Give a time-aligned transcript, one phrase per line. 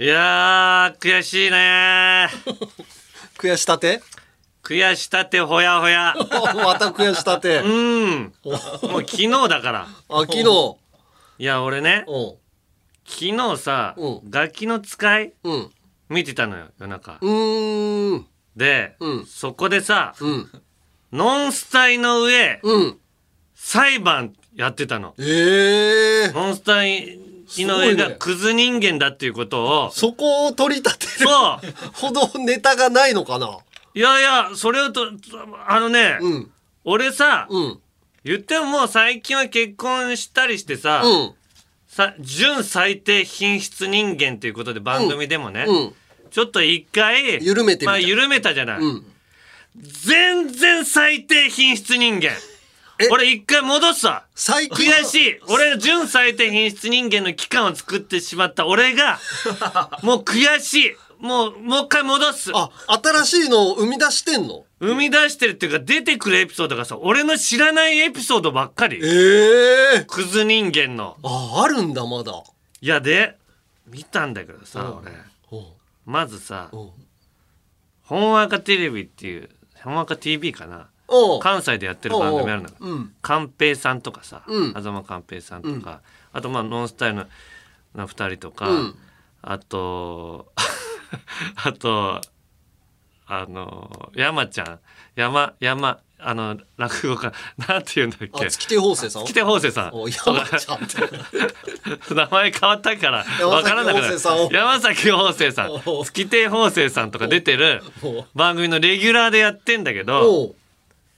[0.00, 2.26] いやー悔しいね。
[3.36, 4.00] 悔したて？
[4.62, 6.14] 悔したてほやほや。
[6.56, 7.58] また悔したて。
[7.58, 8.32] うん。
[8.42, 9.80] もう昨日だから。
[10.08, 10.76] あ昨日。
[11.38, 12.32] いや俺ねうん。
[13.04, 15.70] 昨日さうガキの使いうん。
[16.08, 17.18] 見てたのよ夜中。
[17.20, 18.26] うーん。
[18.56, 19.26] で、うん。
[19.26, 20.50] そこでさうん。
[21.12, 22.98] ノンスタイの上うん。
[23.54, 25.14] 裁判やってたの。
[25.18, 27.20] ええノンスタイ
[27.58, 31.60] の上がクズ人間だっていうことをそこを取り立てるそう
[31.94, 33.58] ほどネタがないのかな？
[33.94, 35.10] いやいやそれをと
[35.66, 36.50] あのね、うん。
[36.84, 37.78] 俺さ、うん。
[38.24, 41.32] 言ってももう最近は結婚したりしてさ、うん。
[41.88, 45.94] さ純最低品質人間ということで番組でもね、うん。
[46.30, 49.04] ちょっと一回緩めてまあ、緩めたじゃない、うん。
[49.76, 52.26] 全然最低品質人間。
[52.26, 52.49] え
[53.10, 54.24] 俺一回戻すわ。
[54.34, 58.66] 最近悔しい俺純最低品質人間の期間を作ってしまった。
[58.66, 59.18] 俺が
[60.02, 60.96] もう悔しい。
[61.18, 62.50] もうもう一回戻す。
[62.54, 62.70] あ
[63.02, 64.64] 新しいのを生み出してんの？
[64.80, 68.98] 生み出してるっていうか出てくるエピソードがさ俺の知らないエピソードばっかり。
[69.02, 70.04] ええ。
[70.06, 71.16] クズ人間の。
[71.22, 72.32] ああるんだまだ。
[72.80, 73.36] いやで
[73.86, 75.12] 見たんだけどさ俺。
[75.58, 75.66] うん。
[76.06, 76.90] まずさうん
[78.02, 79.50] 「本赤テレビ」っていう
[79.84, 80.88] 本赤 TV かな
[81.40, 82.94] 関西でやってる番組あるのう。
[82.94, 83.14] ん。
[83.22, 84.74] 寛平さんとかさうん。
[84.74, 86.00] 東寛平さんとか
[86.32, 87.26] あとまあノンスタイル
[87.94, 88.94] の2人とかうん。
[89.42, 90.52] あと
[91.64, 92.20] あと
[93.26, 94.78] あの山ちゃん
[95.16, 97.32] 山山あの落語家
[97.66, 98.46] なんて言うんだっけ？
[98.46, 99.24] あ月亭方正さん？
[99.24, 99.90] 月亭方正さん。
[99.94, 100.86] お山ちゃんっ
[102.08, 102.14] て。
[102.14, 103.84] 名前変わったから山崎分から。
[103.84, 104.20] なくなる
[104.52, 105.70] 山崎方正さん。
[105.86, 110.54] お月亭方正さんとか出てるお番組のレギュラーでやってんだけど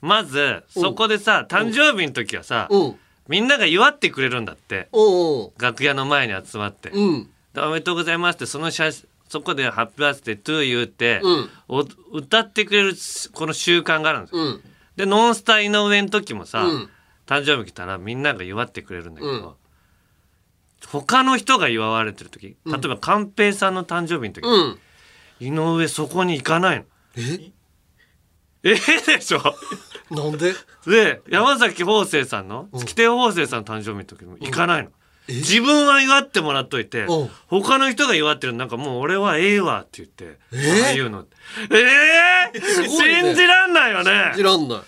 [0.03, 2.89] まずそこでさ誕生日の時はさう。
[2.89, 2.97] ん
[3.29, 4.89] みんなが祝ってくれるんだって。
[5.59, 6.91] 楽屋の前に集まって。
[7.57, 11.23] おめでとうございますってその写真そこで「ハッピーバースデートゥーユー」って、
[12.13, 12.95] 歌ってくれる
[13.33, 14.43] この習慣があるんですよ。
[14.43, 14.61] うん。
[14.97, 16.91] で「ノンスタ井上」の時もさ、うん。
[17.27, 19.53] 誕生日来たらみんなが祝ってくれるんだけど、うん。
[20.89, 24.79] 他の人が祝われてる時例えば寛平さんの誕生日の時、うん。
[25.41, 26.85] 井上そこに行かないの。
[28.65, 28.77] ええ
[29.09, 29.41] えでしょ？
[30.11, 30.55] なんで？
[30.87, 32.69] で山崎方正さんの？
[32.73, 34.91] 月亭方正さんの誕生日の時も行かないの。
[35.29, 37.31] 自分は祝ってもらっといてうん。
[37.47, 40.83] 他の人が祝ってるのなんかもう俺はええわって言ってえ？
[40.85, 41.25] ああいうの
[41.71, 41.77] え
[42.55, 43.23] えすごいね。
[43.23, 44.33] 信じらんないよね。
[44.37, 44.79] 知らんない。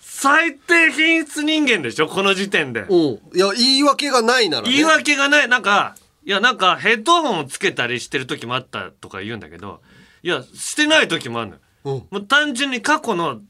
[0.00, 2.08] 最低品質人間でしょ？
[2.08, 2.82] この時点で。
[2.82, 2.96] うん。
[3.34, 4.72] いや言い訳がないならね。
[4.72, 5.48] 言い訳がない。
[5.48, 5.94] なんか
[6.24, 9.80] いやなんかヘッドホンをつけたりしてる時もあったとか言うんだけど
[10.22, 11.58] いやしてない時もあるのよ。
[11.58, 13.40] うんもう単純に過去の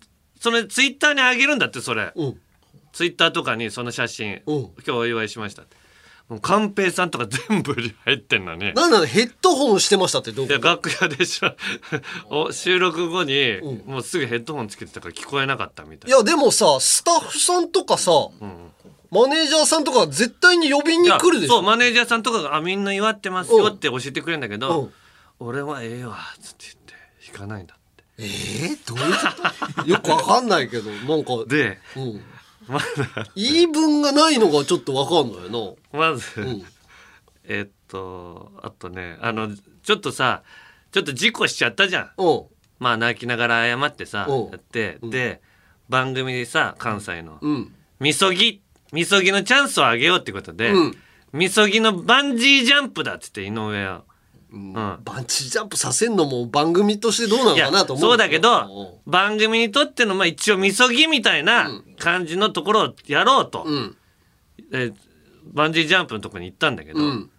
[0.41, 2.13] それツイッターに上げるんだってそれ。
[2.15, 2.41] うん。
[2.93, 4.61] ツイッターとかにその写真うん。
[4.63, 5.77] 今日お祝いしましたって。
[6.29, 8.73] もう寛平さんとか全部入ってんのに。
[8.75, 11.55] なんなのヘッドホンしてましたってどういや楽屋でしょ。
[12.31, 13.93] お収録後に、うん。
[13.93, 18.11] もうすぐヘッドホンつけてたから聞こえなかったみたいいやでもさスタッフさんとかさ、
[19.11, 21.55] マネージャーさんとか絶対に呼びに来るでしょ？
[21.55, 24.93] そうマネージャーさんとかが「あみんな祝ってますよ」って教えてくれるんだけどうん
[25.47, 26.95] 「俺はええわ」っつって言って
[27.33, 27.84] 弾かないんだって
[28.19, 29.89] えー、どういうこと？
[29.91, 32.23] よくわかんないけどなんかでうん、
[32.69, 32.85] まだ。
[33.35, 35.73] 言い分がないのがちょっとわかんないな。
[36.11, 36.65] まず、うん。
[37.45, 39.49] えっとあとねあの
[39.83, 40.43] ちょっとさ
[40.93, 42.11] ちょっと事故しちゃったじゃん。
[42.17, 42.43] うん。
[42.79, 44.51] まあ泣きながら謝ってさうん。
[44.51, 45.41] やってで
[45.89, 47.75] 番組でさ関西のうん。
[48.01, 50.97] みそぎみそぎのチャンスをあげようってことで、うん。
[51.33, 54.05] みそぎのバンジージャンプだっつって井上は。
[54.55, 54.71] うん。
[54.71, 54.75] ん。
[55.05, 58.43] バンチジャンプさせんのも番組としてどうなのかなと思うそうだけうん。
[58.43, 63.97] ど番組にとってのまあ一応みそぎみたいな感じのところをやろうと、うん。
[64.71, 64.93] で
[65.53, 67.31] バンジージャンプのところに行ったんだけど、うん。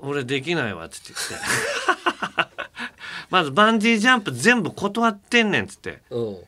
[0.00, 2.50] 俺できないわっつって言って。
[3.30, 6.02] まずバンジージャンプ全部断ってんねんっつって。
[6.10, 6.38] うん。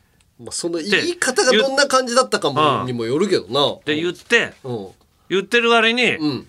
[0.41, 2.87] まあその言い方がどんな感じだったかもうん。
[2.87, 3.81] にもよるけどな。
[3.85, 4.89] で言ってうん。
[5.29, 6.49] 言ってる割に、うん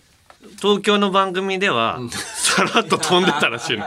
[0.61, 3.85] 東京の番組では、さらっと飛んでたらしいの。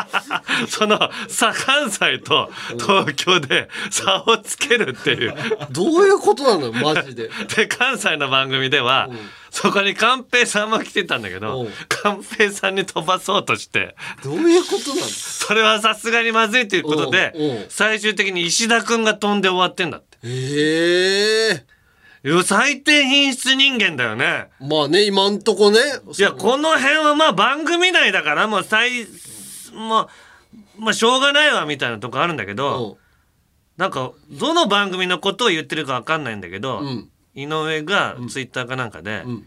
[0.68, 0.98] その
[1.28, 5.34] さ関西と東京で差をつけるっていう。
[5.70, 6.66] どういうことなの？
[6.66, 7.30] よマジで。
[7.56, 9.08] で関西の番組では、
[9.50, 11.72] そこに寛平さんも来てたんだけどうん。
[11.88, 13.96] 寛平さんに飛ばそうとして。
[14.22, 15.06] どういうことなの？
[15.06, 20.18] それはさすがにまずいということで最終的に石田君が飛んで終わってんだって。
[20.24, 21.73] ええいや
[22.44, 24.48] 最低品質人間だよね。
[24.58, 25.78] まあね今んとこね。
[26.18, 29.06] いやこの辺はまあ番組内だからもう最
[29.74, 30.08] もう
[30.78, 32.96] まあしょうがないわみたいなとこあるんだけど、
[33.76, 36.82] なんかどの番組のことを言ってるかわかんないんだけど、
[37.34, 39.46] 井上がツイッターかなんかで、ん。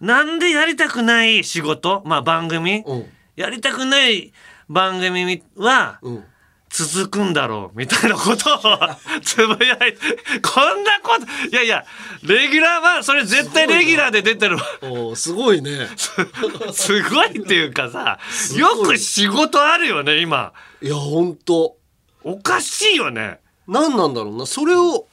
[0.00, 2.02] なんでやりたくない仕事？
[2.06, 3.06] まあ番組、うん。
[3.34, 4.32] やりたくない
[4.68, 6.24] 番組はうん
[6.70, 8.60] 続くんだろうみたいなことを
[9.22, 9.96] つぶやいて
[10.40, 11.84] こんなこといやいや
[12.22, 14.62] レギュラーはそれ絶対レギュラーで出てるわ。
[14.82, 15.88] おーすごいね。
[16.72, 18.18] すごいっていうかさ
[18.56, 20.52] よく仕事あるよね今。
[20.80, 21.76] いやほんと。
[22.22, 23.40] おかしいよね。
[23.66, 24.46] 何なんだろうな。
[24.46, 25.06] それを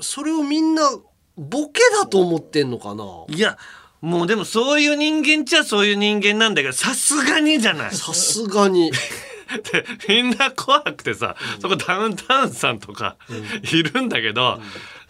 [0.00, 0.90] それをみんな
[1.36, 3.04] ボケだと思ってんのかな？
[3.28, 3.58] いや
[4.00, 7.94] もうでもそういう人間っちゃそういう人間なんだけどさすがにじゃない。
[7.94, 8.90] さすがに
[9.72, 13.16] でみんな怖くてさ、そこダウンタウンさんとか
[13.72, 14.60] いるんだけど、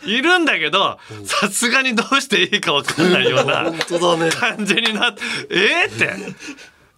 [0.04, 3.72] いるんだけどさすがにどうしていいか分かんないような
[4.32, 6.34] 感じになってえー、って。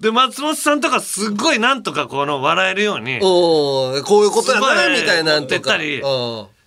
[0.00, 5.78] で松本さんとかすっごいなんとかこの笑えるようにこういうことやないみたいなんとか。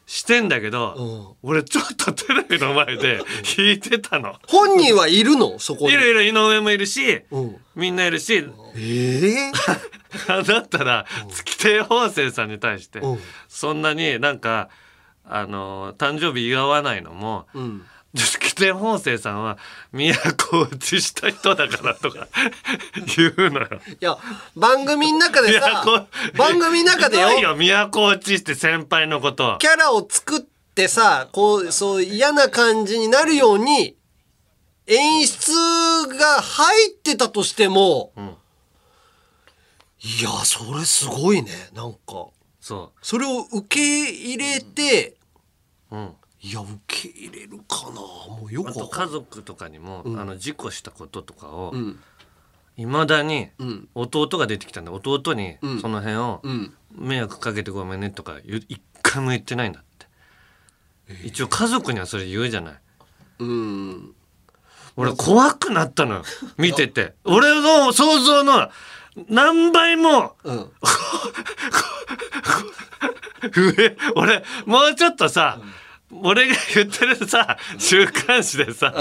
[0.09, 1.49] してんだけど、うん。
[1.51, 3.19] 俺ちょっとテレビの前で
[3.55, 4.33] 弾いてたの。
[4.47, 5.59] 本人はいるの？
[5.59, 5.93] そこに。
[5.93, 7.57] いるいる井上もいるし、うん。
[7.75, 8.33] みんないるし。
[8.33, 8.41] え
[8.75, 9.51] え
[10.27, 13.19] だったら月亭方正さんに対してうん。
[13.47, 14.69] そんなになんか
[15.25, 17.85] あの誕生日祝わないのもうん。
[18.15, 19.59] 月亭方正さんは
[19.93, 22.27] 都落ちした人だからとか
[23.15, 23.67] 言うのよ。
[23.87, 24.17] いや
[24.55, 27.29] 番組の中でさ都番組の中でよ。
[27.91, 30.41] 都落ちして先輩のことキャラを作っ
[30.73, 33.95] てさこうそう嫌な感じになるように
[34.87, 35.51] 演出
[36.07, 38.35] が入ってたとしても、ん
[40.01, 42.27] いやそれすごいねなんか。
[42.61, 45.15] そそれを受け入れて、
[45.91, 50.19] う、うん、いや受け入れるかなもうよくあとわかん家族とかにも、ん。
[50.19, 51.99] あの事故したこととかをうん。
[52.77, 53.89] いま、未だにうん。
[53.95, 55.81] 弟が出てきたんで弟にうん。
[55.81, 56.73] その辺をうん。
[56.91, 60.07] 迷惑かけてごめんねとか言う一回も言ってないんだって、
[61.23, 62.73] 一応家族にはそれ言うじゃない。
[63.39, 64.15] うん。
[64.95, 66.23] 俺怖くなったのよ。
[66.57, 67.13] 見てて。
[67.23, 68.69] 俺の想像の
[69.27, 70.71] 何倍もうん。
[73.51, 75.59] 上 俺もうちょっとさ、
[76.11, 78.93] 俺が言ってるさ週刊誌でさ、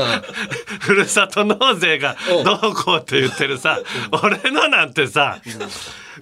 [0.80, 3.80] ふるさと納税がどうこうって言ってるさ、
[4.22, 5.40] 俺のなんてさ、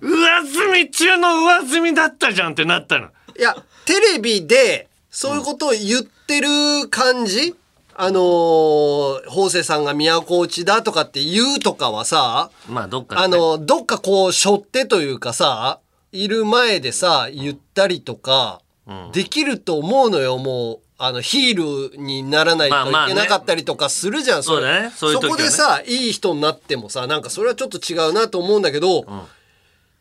[0.00, 3.08] 上積み中の上積みだったじゃんってなったの。
[3.38, 7.54] いやテレビでそういうことを言ってる感じ、
[7.98, 15.80] あのー、法政さんが都落ちだとかって言うとかはさ、まあどっかであね、のどっかこう背負ってというかさ
[16.12, 19.12] いる前でさ言ったりとか、うん。
[19.12, 20.38] できると思うのよ。
[20.38, 24.90] もうあのヒールにならないといけなかったりとかするじゃん、そうだね。
[24.94, 29.04] そこでさいい人になってもさなんかそれはちょっと違うなと思うんだけど、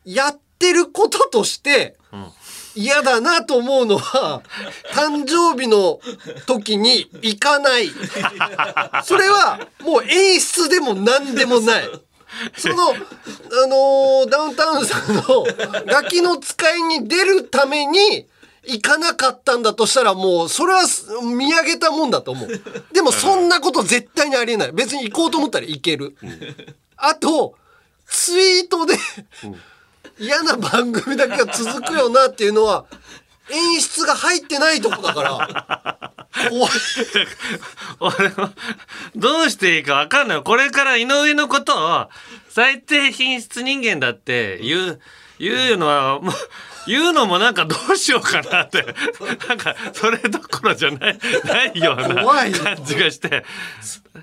[0.04, 2.26] やってることとしてん
[2.76, 4.42] 嫌だなと思うのは
[4.92, 5.98] 誕生日の
[6.46, 7.88] 時に行かない
[9.02, 11.84] それはもう演出でも何でもない。
[12.58, 12.92] その、あ
[13.66, 15.22] のーダウンタウンさんの
[15.86, 18.26] ガキの使いに出るために
[18.66, 20.82] 行かなかったんだとしたらもうそれは
[21.22, 22.48] 見上げたもんだと思う。
[22.92, 24.72] でもそんなこと絶対にありえない。
[24.72, 26.14] 別に行こうと思ったら行ける。
[26.96, 27.54] あと、
[28.06, 28.96] ツイートで
[30.18, 32.86] 嫌な番組だけが続くよなっていうのは
[33.50, 36.26] 演出が入ってないとこだから。
[36.50, 36.70] 怖い。
[38.00, 38.50] 俺も
[39.14, 40.42] どうしていいか分かんない。
[40.42, 42.08] これから井上のことを
[42.48, 45.00] 最低品質人間だって言う
[45.38, 46.34] 言うのはもう
[46.86, 48.84] 言うのもなんかどうしようかなって。
[49.48, 53.44] なんかそれどころじゃないないような感じがして。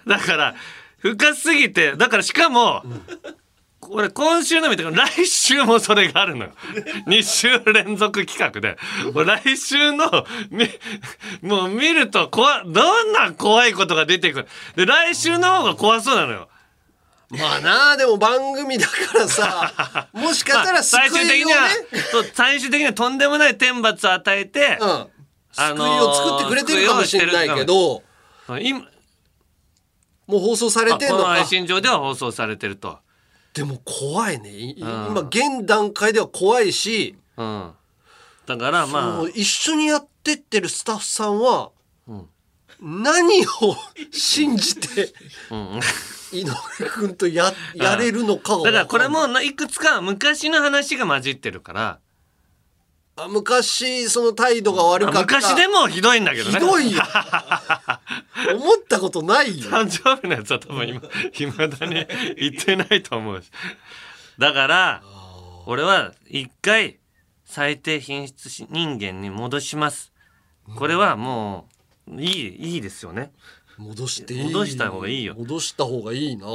[0.08, 0.56] だから
[1.00, 1.96] 深すぎて。
[1.96, 2.84] だからしかも、
[3.90, 6.52] 俺今週の見て来週もそれがあるのよ。
[7.08, 8.78] 2週連続企画で。
[9.14, 10.10] 俺来週の
[10.50, 10.68] み
[11.42, 14.48] もう見ると怖どんな怖いことが出てくる。
[14.76, 16.50] で来週の方が怖そうなのよ。
[17.30, 21.68] まあなあでも番組だからさ もしかしたら救最終的には
[22.34, 25.08] 最終的にはとんでもない天罰を与えて、うん、あ
[25.56, 28.04] 救いを作ってくれてるかもしれないけど、
[28.62, 28.82] 今
[30.28, 33.00] もう放送されあこのてんのか配信上では放送されてると。
[33.54, 34.74] でも怖いね。
[34.78, 37.72] 今現段階では怖いし、うん、
[38.46, 39.30] だからまあ。
[39.30, 41.72] 一緒にやってってるスタッフさんは、
[42.12, 42.28] ん。
[42.80, 43.76] 何を
[44.12, 45.14] 信じて
[45.52, 45.80] うん。
[46.34, 52.00] 井上君とややれるのかがだからこれもいくつか昔の話が混じってるから
[53.16, 55.22] あ昔その態度が悪かった。
[55.22, 56.52] 昔でもひどいんだけどね。
[56.52, 57.02] ひどいよ。
[58.58, 59.70] 思ったことないよ。
[59.70, 63.52] 誕生日のやつは多分今いまだに言ってないと思うし。
[64.40, 65.04] だから
[65.68, 66.98] 俺は一回
[67.46, 70.12] 最低品質人間に戻します。
[70.76, 71.68] これはも
[72.08, 73.32] ういいいいですよね。
[73.78, 74.44] 戻していい。
[74.46, 75.36] 戻した方がいいよ。
[75.38, 76.48] 戻した方がいいな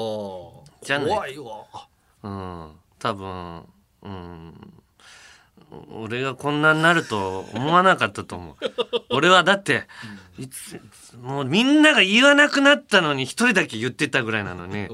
[0.82, 1.08] じゃない。
[1.08, 1.88] 怖いわ。
[2.24, 2.72] うん。
[2.98, 3.64] 多分
[4.02, 4.77] うん
[5.90, 8.56] 俺がこんなになると思わなかったと思う。
[9.10, 9.86] 俺はだって
[10.38, 10.80] いつ
[11.20, 14.88] もうみんなが言わなくなったのに一人だけ言ってたぐらいなのに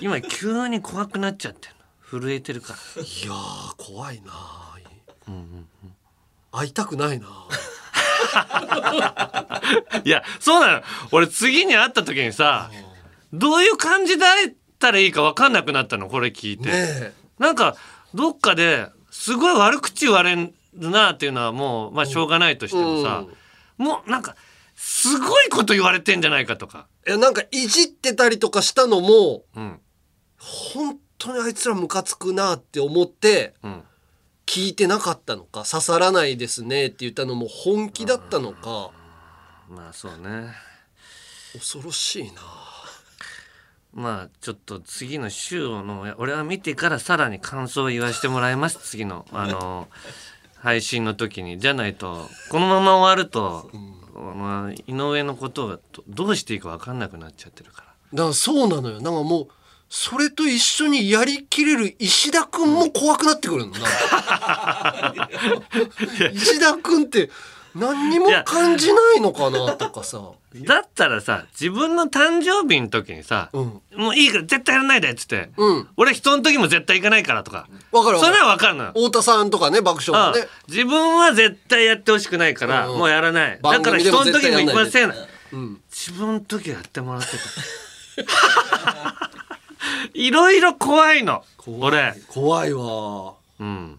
[0.00, 2.20] 今急に怖くなっちゃってるの。
[2.20, 3.02] 震えてるから。
[3.02, 4.32] いやー怖いな
[6.52, 7.26] 会いたくないな
[10.04, 10.82] いやそうなの。
[11.10, 12.70] 俺次に会った時にさ
[13.32, 17.12] どういう感じで会えたらいいか分かんなくなったのこれ聞いて、ねえ。
[17.38, 17.76] なんか
[18.14, 23.24] どっかですごい悪口言われるなっていうのはもうまあしょうがないとしてもさ、
[23.76, 24.34] もうなんか
[24.74, 29.78] すごいこと言われてんじゃないかとか、いやなんかいじってたりとかしたのもうん。
[30.38, 33.82] 本当にあいつらムカつくなって思ってうん、
[34.44, 38.90] 聞いてなかったのか刺さらないですねって言ったのも本気だったのか。
[39.68, 40.52] まあそうね。
[41.52, 42.40] 恐ろしいな
[43.94, 48.78] まあちょっと次の週の俺は見てからさらに感想を言わせてもらいます。
[48.82, 49.88] 次の あの
[50.56, 51.58] 配信の時に。
[51.58, 53.70] じゃないとこのまま終わると、
[54.14, 57.86] まあ、井上のことがどどうしていいか分かんなくなっちゃってるから。
[58.14, 59.00] だからそうなのよ。
[59.00, 59.48] なんかもう
[59.90, 63.72] それと一緒にやりきれる石田君も怖くなってくるの。
[63.72, 63.78] な
[66.32, 67.30] 石田君って
[67.74, 70.20] 何にも感じないのかなとかさ。
[70.54, 73.80] だったらさ自分の誕生日の時にさ、うん。
[73.96, 75.88] もういいから絶対やらないでっつって、うん。
[75.96, 77.68] 俺人の時も絶対行かないからとか。
[77.90, 78.34] わかるわかる。
[78.34, 80.34] それは分かるのよ、太田さんとかね爆笑うん。
[80.34, 82.98] のね自分は絶対やってほしくないから、うん。
[82.98, 83.52] もうやらない。
[83.52, 85.10] だ番から人の時も行きません。
[85.10, 85.20] 絶
[85.52, 85.80] うん。
[85.90, 87.38] 自分の時はやってもらってた。
[90.14, 91.44] いろいろ怖いの。
[91.66, 92.14] 俺。
[92.28, 93.34] 怖いわ。
[93.60, 93.98] うん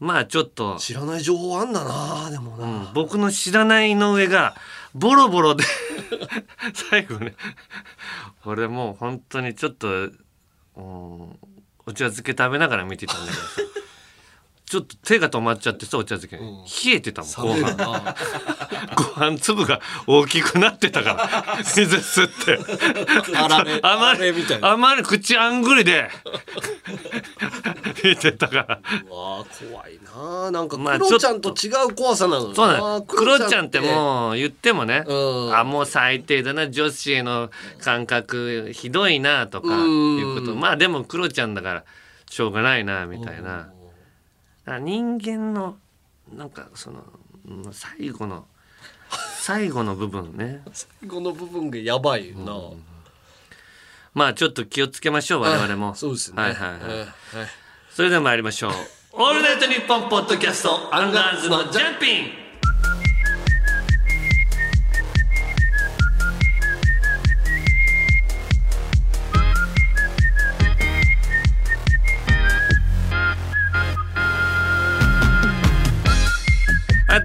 [0.00, 4.54] まあちょっと、知らない情報あんだなでもな、うん僕の知らない井上が
[4.94, 5.64] ボロボロで
[6.90, 7.34] 最後ね。
[8.44, 10.12] 俺もう本当にちょっと、うん、
[10.76, 11.38] お
[11.88, 13.62] 茶漬け食べながら見てたんだけどさ
[14.68, 17.32] ちょっと手が止まっちゃってさお茶漬け、冷えてたもん。
[17.36, 18.14] ご飯。
[19.16, 21.14] ご飯粒が大きくなってたか
[21.56, 21.64] ら。
[21.64, 22.58] 水吸って。
[23.34, 24.68] あまあられみたいな。
[24.68, 26.10] りあまり口あんぐりで。
[28.04, 28.80] 見てたから。
[29.08, 32.54] うわあ怖いななんかまあクロちゃんと違う怖さなのよな。
[32.54, 33.02] そうなの。
[33.02, 35.14] クロちゃんってもう言ってもね、う
[35.48, 35.56] ん。
[35.56, 37.50] あもう最低だな女子への
[37.82, 40.54] 感覚ひどいなとかうんいうこと。
[40.54, 41.84] まあでもクロちゃんだから
[42.28, 43.70] しょうがないなみたいな
[44.74, 45.76] あ人間の
[46.34, 47.04] なんかその
[47.46, 48.46] うん最後の
[49.40, 50.62] 最後の部分ね。
[51.08, 52.54] この部分がやばいな、
[54.12, 55.94] まあちょっと気をつけましょう我々も。
[55.94, 56.42] そうですね。
[56.42, 57.48] はいはいはい、ええはい。
[57.98, 58.72] それでは参りましょう
[59.12, 62.47] 「オールナイトニッポン」ポッドキャストアンガールズのジャンピン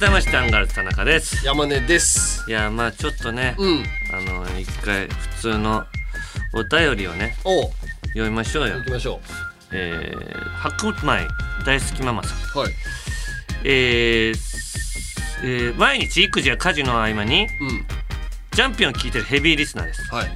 [0.03, 1.45] 改めましてアンガールズ田中です。
[1.45, 2.43] 山根です。
[2.49, 3.83] いやまあちょっとね、うん。
[4.11, 5.85] あの一回普通の
[6.53, 7.71] お便りをねおう。
[8.07, 8.79] 読みましょうよ。
[8.79, 9.21] 行きましょ
[9.71, 11.25] えー、白米
[11.65, 12.59] 大好きママさん。
[12.59, 12.73] うはい。
[13.63, 14.35] えー
[15.45, 17.49] えー毎日育児や家事の合間にうん。
[18.51, 20.01] ジャンピンを聞いてるヘビーリスナーです。
[20.13, 20.27] はい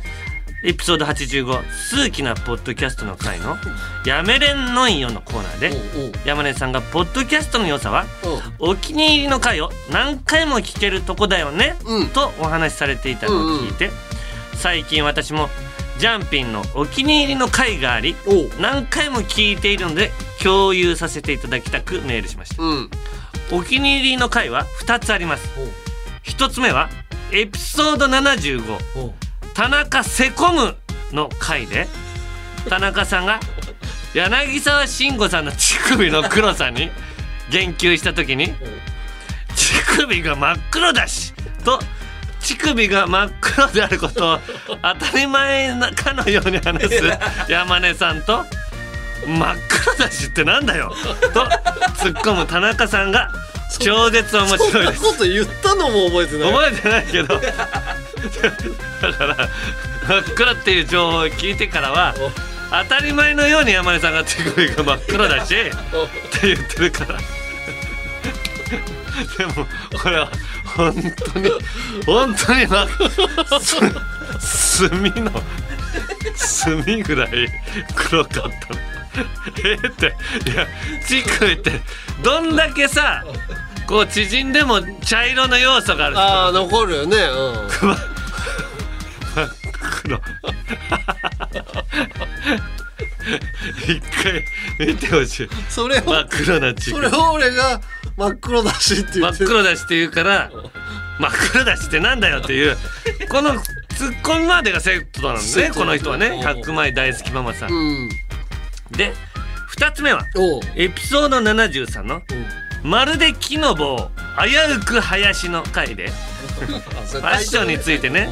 [0.64, 3.58] エピソード85数奇なポッドキャストの回の
[4.06, 8.08] 「やめれんのんよ」のコーナーで山根さんがポッドキャストの良さは
[8.58, 12.08] お気に入りの回を何回も聞けるとこだよね、うん。
[12.10, 13.92] とお話しされていたのを聞いて、
[14.56, 15.50] 最近私も
[16.00, 18.16] ジャンピンのお気に入りの回があり
[18.60, 20.12] 何回も聞いているので
[20.42, 22.64] 共有させていただきたくメールしました。
[22.64, 22.90] うん。
[23.52, 25.50] お気に入りの回は2つあります。
[25.60, 25.72] おう。
[26.24, 26.90] 1つ目は
[27.32, 29.14] エピソード75おう
[29.58, 30.76] 田中セコム
[31.12, 31.88] の回で
[32.70, 33.40] 田中さんが
[34.14, 36.92] 柳沢慎吾さんの乳首の黒さに
[37.50, 38.54] 言及した時に
[39.56, 41.34] 乳首が真っ黒だし
[41.66, 41.80] と
[42.40, 47.02] 乳首が真っ黒であることを当たり前かのように話す
[47.50, 48.46] 山根さんと
[49.26, 50.94] 真っ黒だしってなんだよ。
[51.34, 51.46] と
[51.96, 53.32] 突っ込む田中さんが
[53.80, 55.02] 超絶面そん白いです。
[55.04, 56.52] なこと言ったのも覚えてない。
[56.52, 57.40] 覚えてないけど。
[59.02, 59.36] だから
[60.08, 62.16] 真っ黒っていう情報を聞いてからは
[62.84, 65.58] 当たり前のように山根さんが手首が真っ黒だしっ
[66.40, 67.20] て言ってるから。
[69.38, 69.66] でも
[70.02, 70.30] これは
[70.76, 70.94] 本
[71.34, 71.50] 当に
[72.06, 72.88] 本当にま
[73.60, 75.32] す炭の
[76.64, 77.30] 炭ぐらい
[77.96, 78.48] 黒かった。
[78.48, 78.52] の
[79.64, 80.06] えって
[80.50, 80.68] いや
[81.08, 81.72] 乳首って
[82.24, 83.24] どんだけさ
[83.88, 87.16] こう縮んでも茶色の要素があるああ残るよね。
[87.16, 87.70] うん。
[87.70, 87.98] 真っ
[90.04, 90.22] 黒。
[93.88, 94.44] 一回
[94.80, 95.50] 見てほしい。
[95.70, 97.82] それを、真っ黒な乳首それを俺が
[98.18, 100.52] 真っ黒だしって言真っって黒だしって言うから
[101.20, 102.78] 真っ黒だしってなんだよっていう
[103.30, 103.56] この
[103.96, 105.72] ツッコミまでがセットなんでね。
[105.74, 106.42] この人はね。
[106.44, 107.72] 100枚大好きママさん。
[107.72, 108.10] うん
[108.92, 109.14] で
[109.78, 110.26] 2つ目は
[110.76, 112.22] エピソード73の
[112.84, 114.10] 「まるで木の棒
[114.42, 116.12] 危うく林」の回で
[116.60, 118.30] フ ファッションについてね。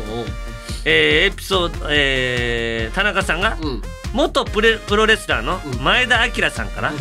[0.87, 3.81] えーエピソード、えー田中さんがうん。
[4.13, 6.93] 元プレプロレスラーの前田明さんから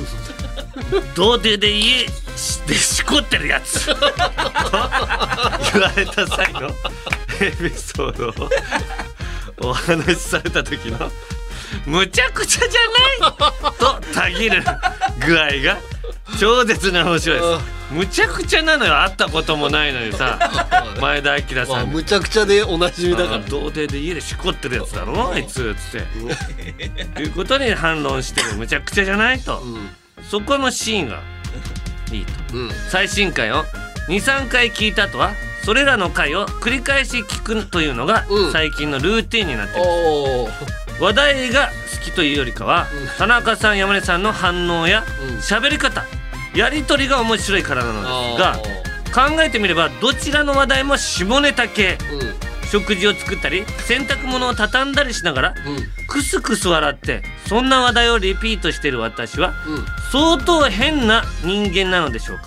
[1.14, 2.06] 「童貞で家
[2.66, 3.94] でしこってるやつ」と
[5.72, 6.70] 言われた際の
[7.40, 8.28] エピソード
[9.66, 11.12] をお話しされた時の
[11.86, 14.62] 「むちゃくちゃじゃない!」とたぎる
[15.26, 15.78] 具合が？
[16.40, 17.64] 超絶に面白いです。
[17.92, 19.02] むちゃくちゃなのよ。
[19.02, 20.38] 会ったこともないのにさ。
[21.00, 25.32] 前田明まあさんむちゃくちゃでおなじみだからあ童貞で家でしこってるやつだろ？
[25.32, 26.00] あいつつっ
[27.14, 27.22] て。
[27.22, 28.54] いうことに反論してる。
[28.54, 29.62] むちゃくちゃじゃないと、
[30.30, 31.20] そこのシーンが
[32.10, 32.32] いいと。
[32.54, 32.60] うん。
[32.68, 33.64] うん最新回を
[34.08, 35.32] 23回聞いた後は
[35.64, 38.52] それらの回を繰り返し聞くというのがうん。
[38.52, 40.52] 最近のルーティンになってる、おー
[41.00, 43.08] 話題が好きというよりかは、うん。
[43.18, 45.36] 田中さん山根さんの反応やうん。
[45.38, 46.04] 喋り方
[46.54, 51.98] やり取りが面白いからなのですがあ考えてみればどちらの話題も下ネタ系。
[52.00, 52.34] ーうん。
[52.70, 56.06] 食事を作ったり洗濯物を畳んだりしながらうん。
[56.08, 59.86] クスクス笑ってそんな話題をリピートしている私はうん。
[60.10, 62.44] 相当変な人間なのでしょうか。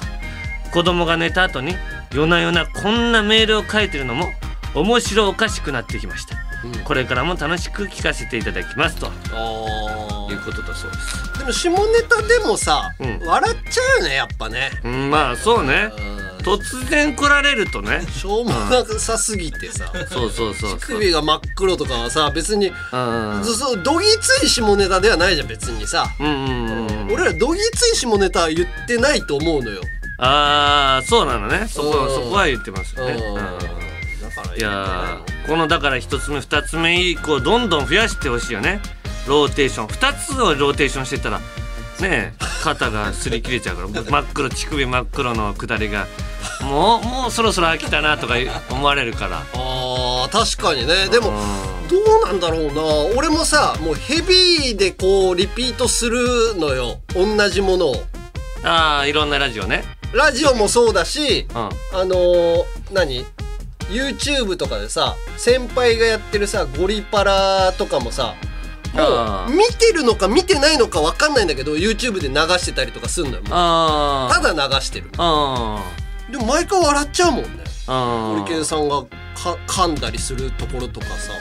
[0.74, 1.76] 子供が寝た後に
[2.14, 4.28] 夜な夜なこんなメールを書いてるのも
[4.76, 6.80] 面白おかしくなってきましたうん。
[6.84, 9.12] これからも楽しく聞かせていただきますと。
[9.34, 11.16] あいうことだそうです。
[11.36, 13.20] ーでも下ネタでもさ、うん。
[13.26, 14.72] 笑っちゃうよねやっぱね。
[14.84, 15.92] うんまあそうね。
[15.98, 16.28] うん。
[16.48, 18.06] 突然来られるとね。
[18.10, 19.92] しょうもなさすぎてさ。
[20.10, 20.80] そうそうそうそう。
[20.80, 23.44] 首が真っ黒とかはさ別にうん。
[23.44, 27.14] そどぎつい下ネタではないじゃん別にさ、うんうんうんうん。
[27.14, 29.82] 俺らどぎつい下ネタは言ってないと思うのよ、
[30.20, 31.68] ああそうなのね。
[31.70, 32.16] そこうん。
[32.16, 33.14] そこは言ってますよね。
[33.14, 33.87] うん
[34.58, 38.82] いやーこのだから一つ目二つ目以降どんどん増やしてほしいよね。
[39.28, 39.88] ローテーション。
[39.88, 41.44] 2つをローテーションしてたらね
[42.02, 44.04] え肩が擦り切れちゃうから。
[44.04, 46.08] 真っ黒乳首真っ黒の下りが。
[46.62, 48.36] もうもうそろそろ飽きたなとか
[48.70, 49.44] 思われるから。
[49.54, 51.08] あー確かにね。
[51.08, 51.88] でもうん。
[51.88, 52.82] どうなんだろうな。
[53.18, 57.00] 俺もさもうヘビーでこうリピートするのよ。
[57.14, 58.06] 同じものを。
[58.64, 59.84] ああいろんなラジオね。
[60.14, 61.58] ラジオもそうだしうん。
[61.58, 61.70] あ
[62.06, 63.26] のー、何？
[63.90, 68.36] YouTube とかでさ先輩がやってるさゴリパラとかもさ
[68.94, 73.44] もう見てるのか見てないのか分かんないんだけど YouTube で流してたりとかすんのよ。
[73.44, 75.12] ただ流してる。
[75.18, 75.84] あ
[76.32, 77.50] でも毎回笑っちゃうもんね。
[77.88, 81.32] あホリケンさんがか噛んだりするところとかさ。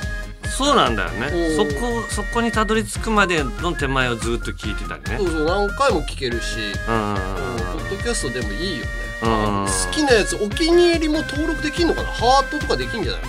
[0.49, 1.57] そうなんだよね。
[1.57, 5.19] そおこーそこにたどり着くまでの手前をずっと聞いてたりね。
[5.19, 6.57] そうそう何回も聞けるし。
[6.87, 8.91] ポッドキャストでもいいよね。
[9.01, 12.09] うん好きなやつお気に入りも登録できんのかな？
[12.09, 13.29] ハートとかできんじゃないか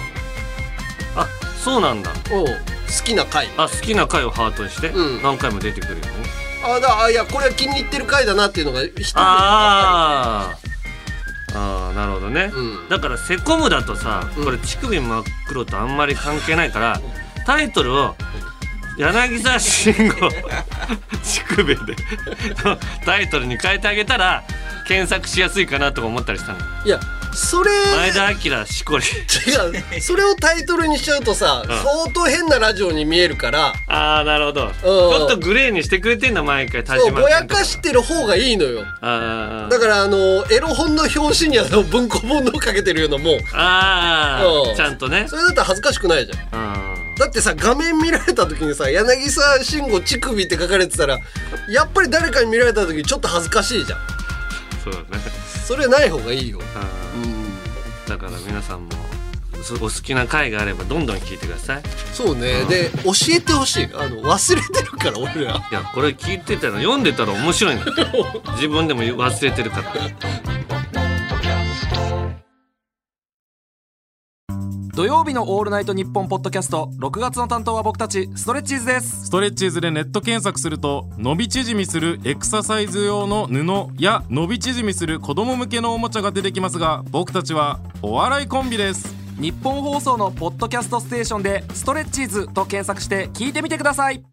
[1.16, 1.28] あ
[1.64, 2.12] そうなんだ。
[2.14, 2.46] なうん。
[2.46, 2.54] 好
[3.04, 5.24] きな回あ好きな回をハートにしてうん。
[5.24, 6.12] 何回も出てくるよね、
[6.66, 10.68] あだあいやこれは気に入ってる回だなっていうのが一人であー。
[11.56, 12.90] あーなるほどね、うん。
[12.90, 14.46] だからセコムだとさうん。
[14.46, 17.02] これ乳首真っ黒とあんまり関係ないから
[17.46, 18.16] タイトルを
[18.98, 20.30] 柳沢慎吾。
[21.24, 21.96] 乳首で。
[23.06, 24.44] タイトルに変えてあげたら
[24.88, 26.60] 検索しやすいかなとか思ったりしたの？
[26.86, 27.00] いや
[27.34, 29.06] それ前田明しこり。
[29.06, 30.02] 違う。
[30.02, 31.68] それをタイトルにしちゃうとさ、ん。
[31.68, 33.74] 相当変なラジオに見えるから。
[33.88, 34.72] ああなるほど。
[34.72, 38.82] ちょっとグレーにしてくれてんだ毎回田そうぼやかしてる方がいいのよ。
[38.82, 44.72] だからあのエロ本の表紙にあの文庫本のかけてるようなもうあうん。
[44.72, 45.28] ーちゃんとね。
[45.28, 46.40] それだったら恥ずかしくないじゃん。
[46.72, 47.16] うん。
[47.18, 51.20] だってさ画面見られた時にさ柳沢慎吾乳首って書かれてたら
[51.70, 54.00] やっぱり誰かに見られた時ちょっと恥ずかしいじゃん。
[54.84, 55.06] そうだね。
[55.66, 56.60] それない方がいいよ。
[56.60, 56.62] う
[57.18, 57.32] うん。
[57.44, 57.48] ん
[58.08, 58.92] だから皆さんも
[59.64, 61.82] そお好きな回があればどんどん聞いてください。
[62.14, 62.64] そうね。
[62.66, 63.86] で教えてほしい。
[63.94, 65.56] あの忘れてるから俺ら。
[65.56, 71.07] いやこれ聞いてたら読んでたら面白いんだよ 自分でも忘れてるから
[74.98, 79.28] 土曜日の「オールナイトニッポン」ポッドキャスト6月の担当は僕たちストレッチーズです。
[79.28, 89.16] ストレッチーズでネット検索すると伸び縮みするエクササイズ用の布や伸び縮みする子供向けのおもちゃが出てきますが僕たちはお笑いコンビです。
[89.40, 94.24] 日本放送のポッドキャストステーションで「ストレッチーズ」と検索して聞いてみてください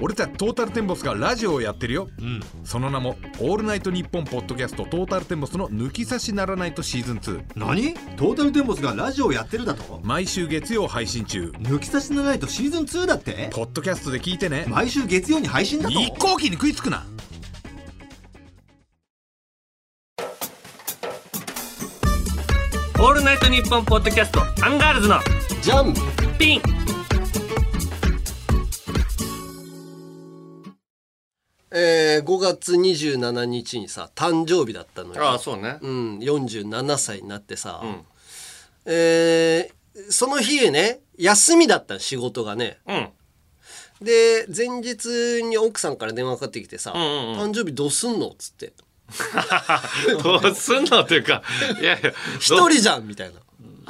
[0.00, 2.08] 俺たちトータルテンボスがラジオをやってるよ。
[2.20, 2.40] うん。
[2.64, 7.94] その名も「オールナイトニッポン」ポッドキャストトータルテンボスの抜き差しならナイトシーズン2何？
[8.16, 10.00] トータルテンボスがラジオやってるだと？
[10.04, 11.52] 毎週月曜配信中。
[11.58, 13.50] 抜き差しならナイトシーズン2だって？
[13.52, 14.66] ポッドキャストで聞いてね。
[14.68, 16.00] 毎週月曜に配信だと？
[16.00, 17.04] 一向機に食いつくな。
[23.00, 25.20] オールナイトニッポンポッドキャストアンガールズの
[25.62, 25.94] じゃん
[26.36, 26.77] ピン
[32.18, 35.24] えー、5月27日にさ誕生日だったのよ。
[35.24, 35.78] ああそうね。
[35.80, 38.04] うん、47歳になってさ、ん。
[38.86, 39.78] えー
[40.10, 42.78] その日ね休みだったの仕事がね。
[42.86, 43.08] うん。
[44.00, 47.50] で前日に奥さんから電話かかってきてさ「んうんうん。
[47.50, 48.72] 誕生日どうすんの?」っつって。
[50.22, 51.42] どうすんのっていうか
[51.80, 53.40] いやいや「一人じゃん」みたいな。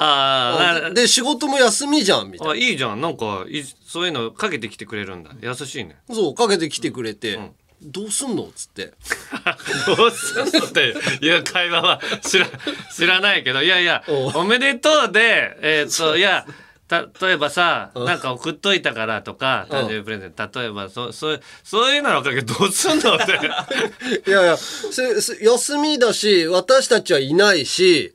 [0.00, 3.00] ああで仕事も休みじゃんみたいあいいじゃん。
[3.00, 5.32] なんかいそういうのかけてきてくれるんだ。
[5.42, 5.96] 優しいね。
[6.08, 7.38] なそうかけてきてくれて
[7.82, 8.92] 「どうすんの?」っつって。
[9.86, 12.46] どうすんのっていう会話は知ら
[12.94, 16.46] 知らないけどいやいやおめでとうでえーっといや
[16.88, 20.60] た例えばさなんか送っといたからとか誕生日プレゼント。
[20.60, 23.32] 例えばそそうそういうののおかげでどうすんのって。
[24.26, 28.14] いやいや休みだし私たちはいないし、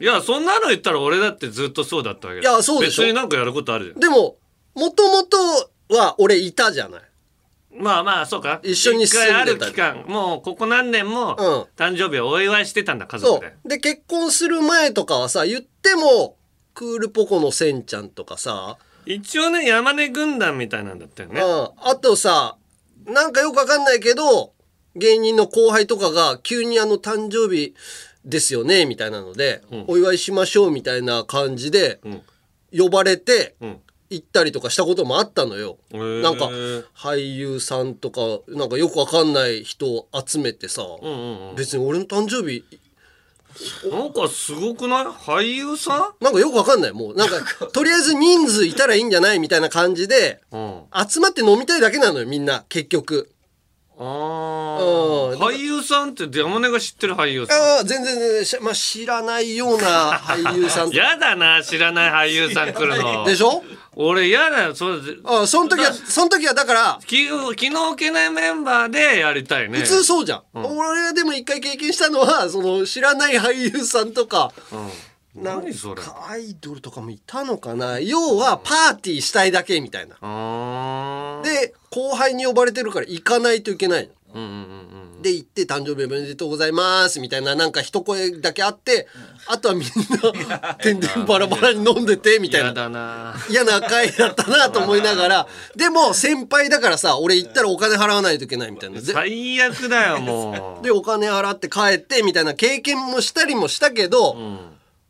[0.00, 2.50] いやそんなの言ったら俺だってずっとそうだったわけだ。
[2.50, 3.02] いやそうでしょ。
[3.02, 4.00] 別になんかやることあるじゃん。
[4.00, 4.38] でも
[4.74, 5.36] もともと
[5.88, 7.02] は俺いたじゃない
[7.82, 8.60] まあまあそうか。
[8.62, 11.36] 一緒に住んでた一回ある期間もうここ何年もうん。
[11.76, 13.54] 誕生日をお祝いしてたんだ家そ族で。
[13.64, 13.68] う。
[13.68, 16.36] で結婚する前とかはさ言っても
[16.74, 21.40] クールポコのせんちゃんとかさ、一応ね山根軍団みたいなんだったよね。
[21.40, 22.56] うん、あとさ
[23.04, 24.52] なんかよくわかんないけど
[24.94, 27.74] 芸人の後輩とかが急にあの誕生日
[28.24, 32.22] ですよねみたいなので、お祝いしましょうみたいな感じでん。
[32.76, 33.80] 呼ばれてん
[34.12, 35.78] 行ったりとかしたこともあったのよ。
[35.92, 36.50] なんか
[36.96, 41.54] 俳優さんとかなんかよくわかんない人を集めてさ、うんうんうん。
[41.56, 42.64] 別に俺の誕生日
[43.90, 45.04] なんかすごくない？
[45.06, 46.92] 俳優さなんかよくわかんない。
[46.92, 50.82] もうなんかとりあえず人数いたらいいんじゃないみたいな感じでんうん。
[51.08, 53.28] 集まって飲みたいだけなのよみんな結局。
[53.98, 54.08] あうん。
[54.08, 57.60] ー俳優さんって山根が知ってる俳優さん？
[57.60, 58.44] ああ全然全然。
[58.46, 63.24] し、まあ、知らないような俳優さん やだな知らない俳優さん来るの。
[63.26, 63.62] でしょ？
[63.94, 64.74] 俺やだよ。
[64.74, 69.78] そうああその時はその時はだから気気の置けないメンバーでやりたいね。
[69.80, 74.52] 普通そうじゃん、俺がでも一回経験したのはその知らない俳優さんとか。
[75.34, 76.02] なん何それ。
[76.02, 77.98] かアイドルとかもいたのかな。
[78.00, 80.16] 要はパーティーしたいだけみたいな。
[80.20, 81.44] あー。
[81.44, 84.12] で後輩に呼ばれてるから行かないといけないの。
[84.34, 84.91] うんうんうん
[85.22, 89.06] で行って誕生日おめでとうございますみたいななんか一声だけあって
[89.46, 92.68] あとはみんなてんでんバラバラに飲んでてみたいな。
[92.68, 93.34] やだな。
[93.48, 99.00] 嫌な会だったなと思いながらでも先輩だからさ俺行ったらお金払わないといけないみたいな。
[99.00, 100.82] で最悪だよもう。
[100.84, 104.36] でお金払って帰ってみたいな経験もしたりもしたけど、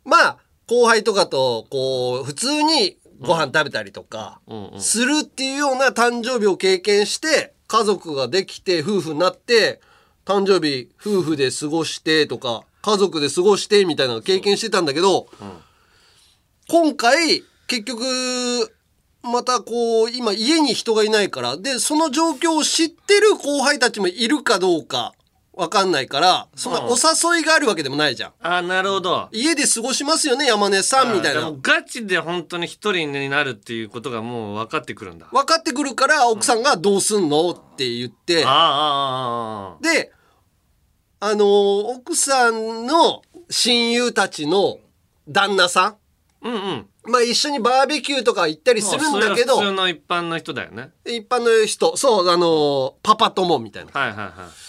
[0.05, 4.39] まあ後輩とかとこう普通にご飯食べたりとか
[4.77, 9.81] するっていうような誕生日を経験して家族ができて夫婦になって
[10.25, 15.27] 誕生日夫婦で過ごしてとか家族で過ごしてみたいなの経験してたんだけど、
[16.69, 18.03] 今回結局
[19.21, 25.13] またこう今家に人がいないからでその状況を知ってる後輩たちもいるかどうか。
[25.55, 28.33] わかんないからそんなお誘いがあるわけでもないじゃん。
[28.41, 29.29] あなるほど。
[29.31, 31.51] 家で過ごしますよね山根さんみたいな。
[31.61, 35.27] ガチで本当に一人になるっていうことがもう分かってくるんだ。
[35.31, 38.43] 分かってくるから奥さんが「どうすんの?」って言って。
[38.45, 40.11] ああで
[41.19, 41.47] あのー
[41.97, 44.79] 奥さんの親友たちの
[45.29, 45.97] 旦那さ
[46.41, 46.59] うんうん。
[46.59, 49.59] んまあ一緒にバーベキューとか行ったりするんだけど。
[49.59, 50.89] 普通の一般の人だよね。
[51.05, 51.95] 一般の人。
[51.95, 53.91] そうあのーパパ友みたいな。
[53.93, 54.62] はいはいはい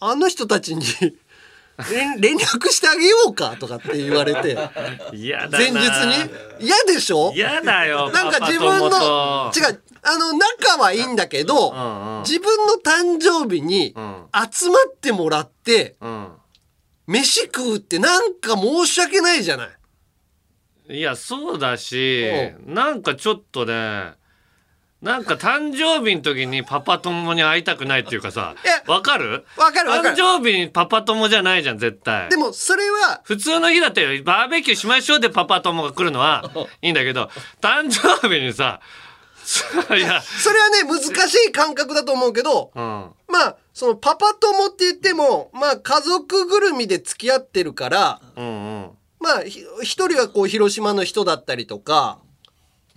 [0.00, 0.84] あの人たちに
[1.92, 6.30] 連連絡してあげようかとかって言われて前日に。
[6.60, 7.32] 嫌でしょ？
[7.34, 12.22] 嫌だよなんか自分の違うあの仲はいいんだけど、んうん。
[12.22, 13.92] 自分の誕生日にん。
[14.50, 16.28] 集まってもらってうん。
[17.06, 20.98] 飯食うってなんか申し訳ないじゃない。
[20.98, 22.24] いやそうだし
[22.66, 24.12] なんかちょっとね
[25.02, 28.56] なんか誕生日の時にパパ友に会いたくないっていうかさ
[28.88, 29.44] わかる？
[29.56, 30.16] わかるわかる。
[30.16, 32.28] 誕生日にパパ友じゃないじゃん絶対。
[32.30, 36.50] でもそれは普通の日だってバーベキューしましょうでパパ友が来るのは
[36.82, 37.30] いいんだけど
[37.60, 38.80] 誕生日にさ
[39.96, 42.82] いやそれはね難しい感覚だと思うけどうん。
[43.28, 48.48] まあそのパパ友って言ってもまあ家族ぐるみで付き合ってるからうんう
[48.86, 48.90] ん。
[49.20, 52.18] まあひ一人はこう広島の人だったりとか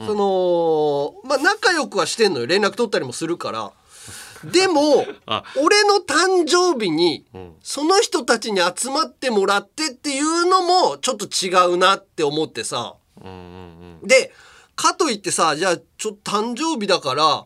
[0.05, 2.47] そのまあ仲良くはしてんのよ。
[2.47, 3.71] 連絡取ったりもするから。
[4.43, 5.43] でもあ。
[5.57, 7.55] 俺の誕生日にん。
[7.61, 12.95] その人たちに集まってもらってっていうのもちょっと違うなって思ってさ。
[13.23, 14.33] うんうんで
[14.75, 17.45] かといってさじゃあちょっと誕生日だから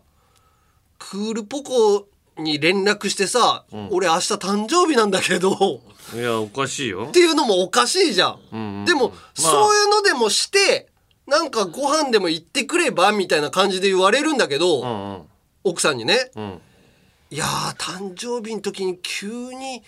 [0.99, 5.51] クールポコに連絡してさ、俺明日誕生日なんだけど。
[5.51, 7.07] うんいやおかしいよ。
[7.09, 8.39] っていうのもおかしいじゃん。
[8.53, 8.85] うんうん。
[8.85, 9.41] でも、まあ。
[9.41, 10.87] そういうのでもして
[11.27, 15.21] なんかご飯でも行ってくればみたいな感じで言われるんだけど、うんうん。
[15.63, 16.31] 奥さんにね。
[16.35, 16.61] うん
[17.31, 19.81] 「いやー誕生日の時に急に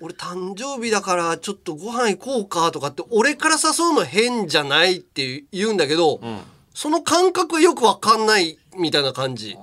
[0.00, 6.40] 俺誕生日だからちょっとご飯行こうか」とかって俺から誘うの変じゃないって言うんだけど、ん。
[6.74, 9.56] その感覚よくわかんないみたいな感じ。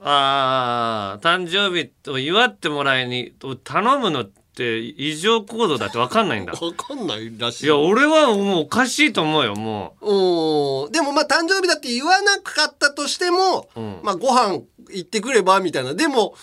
[0.00, 3.32] ああ誕生日を祝ってもらいに
[3.64, 6.52] 頼むのって異常行動だって分かんないんだ。
[6.52, 7.64] わかんないらしい。
[7.66, 10.88] いや俺はもうおかしいと思うよもう。
[10.88, 10.92] ん。
[10.92, 13.98] でもまあ誕生日だって言わなかったとしても、うん。
[14.04, 15.94] まあご飯行ってくればみたいな。
[15.94, 16.36] でも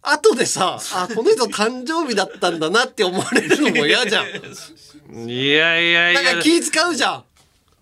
[0.00, 4.24] 後でさあこの人誕生日だったんだなって思われるのも嫌じゃん。
[4.24, 6.22] ういやいやいや。
[6.22, 7.24] なんか気使うじゃん。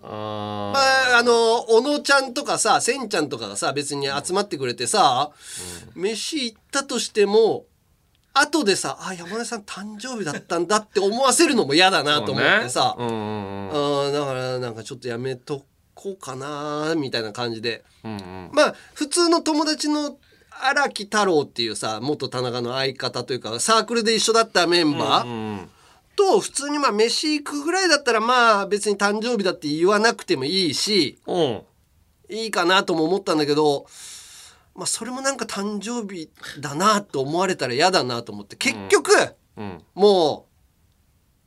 [0.02, 5.30] あまあ、あの小野ちゃんとかさせんちゃんとかがさ別に集まってくれてさ、
[5.94, 7.64] 飯行ったとしても
[8.38, 13.14] 後でさあ山根さん誕生日だったんだって思わせるのも嫌だなと思ってさ、そうね。
[13.72, 17.84] うんだからなんかちょっとやめとこうかなみたいな感じで。
[18.04, 18.50] うんうん。
[18.52, 20.18] まあ普通の友達の
[20.50, 25.70] 荒木太郎っていうさ元田中の相方というかサークルで一緒だったメンバー、うんうん
[26.16, 31.62] と普通にまあ飯行くぐらいだったらまあ別に誕生日だって言わなくてもいいしうん。
[32.30, 33.86] いいかなとも思ったんだけど
[34.76, 39.10] まあそれもなんか誕生日だなと思われたら嫌だなと思って結局、
[39.56, 39.82] うん。
[39.94, 40.46] も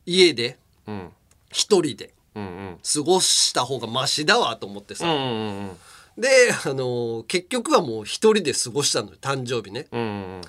[0.05, 1.09] う家でうん。
[1.51, 2.77] 一人でうんうん。
[2.81, 5.71] 過ごした方がマシだわと思ってさ、うんうん
[6.17, 6.27] で
[6.65, 9.87] あの結局はもう一人で過ごしたのよ誕生日ね。
[9.93, 10.03] うんう
[10.39, 10.41] ん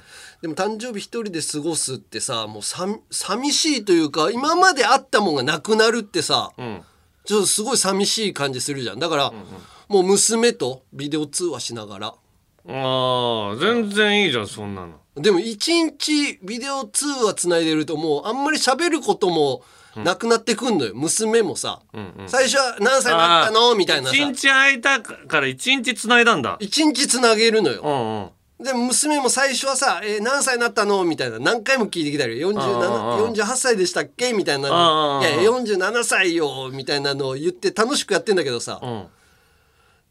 [0.43, 6.83] でも誕生日一人で過ごすってさもうさ寂しいというか今まであったもんがなくなるってさうん。
[7.25, 8.99] ちょっとすごい寂しい感じするじゃん。
[8.99, 9.33] だから、
[9.89, 12.15] もう娘とビデオ通話しながら
[12.69, 15.01] ああ全然いいじゃんそんなの。
[15.17, 19.63] でも一日ビデオ通話つないでるともうあんまり喋ることも
[19.97, 21.81] なくなってくんのよ、娘もさ、
[22.29, 23.75] 最初は何歳になったの？
[23.75, 24.15] みたいなさ。
[24.17, 26.57] 一日空いたから一日繋いだんだ。
[26.61, 28.65] 一日つなげるのよ、うんうん。
[28.65, 31.39] で娘も最初はさ「えー何歳になったの?」みたいな。
[31.41, 38.79] 何回も聞いてきたり「ああ47 48歳でしたっけ?」みたいなああ「いやいや47歳よ」みたいなのを言って楽しくやってんだけどさ。
[38.81, 39.07] うん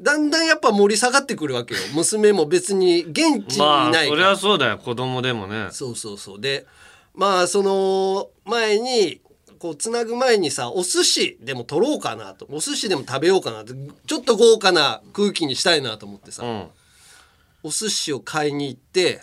[0.01, 1.81] だんだんやっぱ盛り下がってくるわけよ。
[1.93, 4.77] 娘も別に現地にまあそりいないから、ゃそうだよ。
[4.77, 5.67] 子供でもね。
[5.71, 6.41] そうそうそう。
[6.41, 6.65] で
[7.13, 9.21] まあその前に
[9.59, 12.47] こうつなぐ前にさお寿司でも取ろうかなと。
[12.49, 13.73] お寿司でも食べようかなって
[14.07, 16.67] ちょっと豪華な空気にしたいなと思ってさ、うん。
[17.63, 19.21] お寿司を買いに行って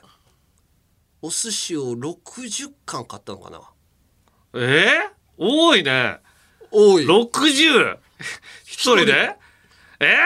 [1.23, 3.61] お寿司を60貫買ったのかな。
[4.55, 4.59] え？
[4.59, 6.19] ー、多いね。
[6.71, 7.07] 多い。
[7.07, 7.97] 60
[8.67, 9.37] 一人で？
[10.01, 10.17] え？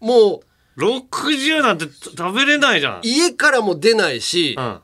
[0.00, 0.42] も
[0.76, 1.86] うー、60なんて
[2.16, 3.00] 食べれないじゃん。
[3.02, 4.80] 家からも出ないし、うん。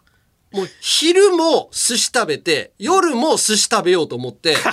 [0.52, 4.56] もう昼も寿司食べて夜も寿司食べようと思って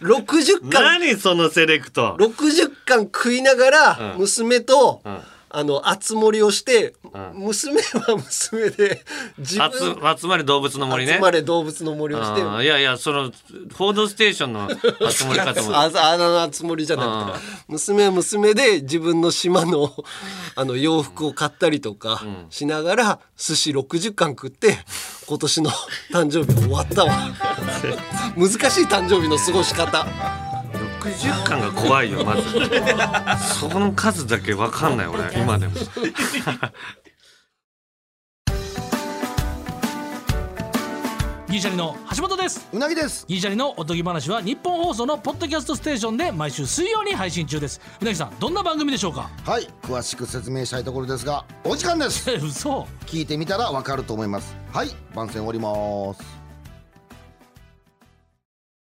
[0.00, 2.16] 60貫何そのセレクト。
[2.18, 4.20] 60貫食いながらうん。
[4.20, 5.20] 娘と、ん
[5.52, 7.32] あの熱盛りをして、ん。
[7.34, 9.04] 娘は娘で
[9.38, 11.14] 自集分集まり動物の森ね。
[11.14, 13.32] 集まれ動物の森をしていやいやその
[13.74, 14.70] 「報道ステーション」の
[15.10, 17.60] 集まりかと思ったああの熱盛りじゃなくて。
[17.68, 19.92] 娘は娘で自分の島の
[20.54, 24.78] あの洋服を買ったりとかしながら寿司60貫食って
[25.26, 25.70] 今年の
[26.12, 27.12] 誕生日終わったわ。
[28.36, 30.49] 難しい誕生日の過ごし方
[31.00, 32.42] 60巻が怖いよまず。
[33.58, 35.74] その数だけ分かんない俺今でも。
[41.48, 42.68] ギリシャリの橋本です。
[42.72, 43.24] うなぎです。
[43.26, 47.80] ギリシャリのおとぎ話は日本放送のポッドキャストステーションで毎週水曜に配信中です。
[48.00, 49.28] うなぎさんどんな番組でしょうか？
[49.44, 49.66] はい。
[49.82, 52.30] 詳しく説明したいところですがお時間です。
[52.30, 52.86] え 嘘。
[53.06, 54.54] 聞いてみたらわかると思います。
[54.72, 54.90] はい。
[55.12, 56.39] 番宣終わります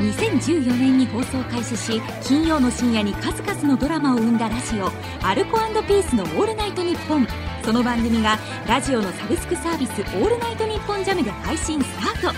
[0.00, 4.90] 2014年に放送開始し金曜の深夜に数々のドラマを生んだラジオ
[5.22, 7.26] アルコピースの「オールナイトニッポン」
[7.64, 12.34] その番組がラジオのサブスクサービス「オールナイトニッポンジャムで配信スタート。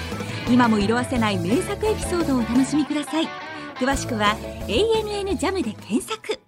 [0.50, 3.28] 今も色あせない名作エピソードをお楽しみください。
[3.76, 4.36] 詳しくは
[4.66, 6.47] 「ANN ジャムで検索。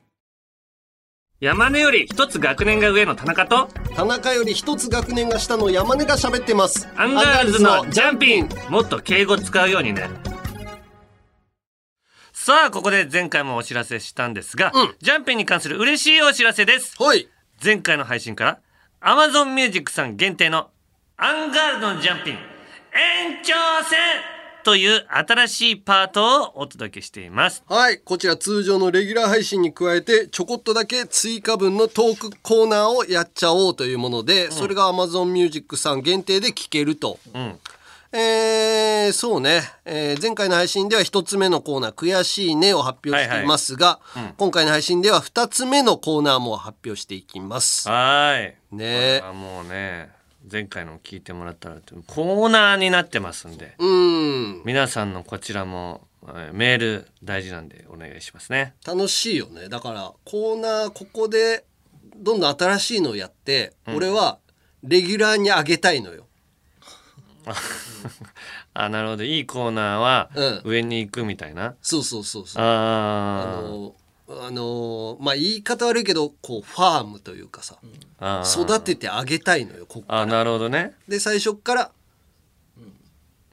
[1.41, 6.87] 山根より一つ学年が上の田中と田中より一つ学年が下の山根が喋ってます。
[6.97, 8.49] アンガールズのジャンピン。
[8.69, 10.11] もっと敬語使うようにね。
[12.35, 17.03] さあここで前回もお知らせしたんですが、ジャンピンに関する嬉しいお知らせです。
[17.03, 17.27] はい。
[17.65, 18.59] 前回の配信から
[19.01, 20.69] Amazon Music さん限定の
[21.17, 22.39] アンガールズのジャンピン延
[23.43, 23.55] 長
[23.89, 24.40] 戦
[24.71, 27.65] という新しいパートをお届けしています。
[27.67, 37.59] はいこちら通常のレギュラー配信に加えてちょこっとだけ追加分のトークコーナーをやっちゃおうというもので、それが Amazon Music さん限定で聴けると、うん。
[38.13, 43.99] えーそうね、えー前回の配信では一つ目のコーナー「悔しいね」を発表していますが、
[44.37, 47.89] 今回の配信では二つ目のコーナーも発表していきます。
[47.89, 48.55] はーい。
[48.71, 49.21] ね。
[49.25, 50.20] あもうね
[50.51, 51.77] 前回の聞いてもらったら
[52.07, 54.63] コーナーになってますんでうん。
[54.65, 58.75] 皆さんのこちらもえーメール大事なんでお願いしますね。
[58.87, 59.69] 楽しいよね。
[59.69, 61.65] だからコーナーここで
[62.17, 64.39] どんどん新しいのをやって、俺は
[64.83, 66.27] レギュラーに上げたいのよ。
[68.75, 69.25] あなるほど。
[69.25, 70.61] いいコーナーはうん。
[70.65, 72.63] 上に行くみたいな、そうそうそうそう。
[72.63, 73.93] あー
[74.31, 77.77] あのあのまあ言い方悪いけどこうファームというかさ
[78.21, 78.63] あー。
[78.63, 80.95] 育ててあげたいのよここあなるほどね。
[81.09, 81.91] で最初っから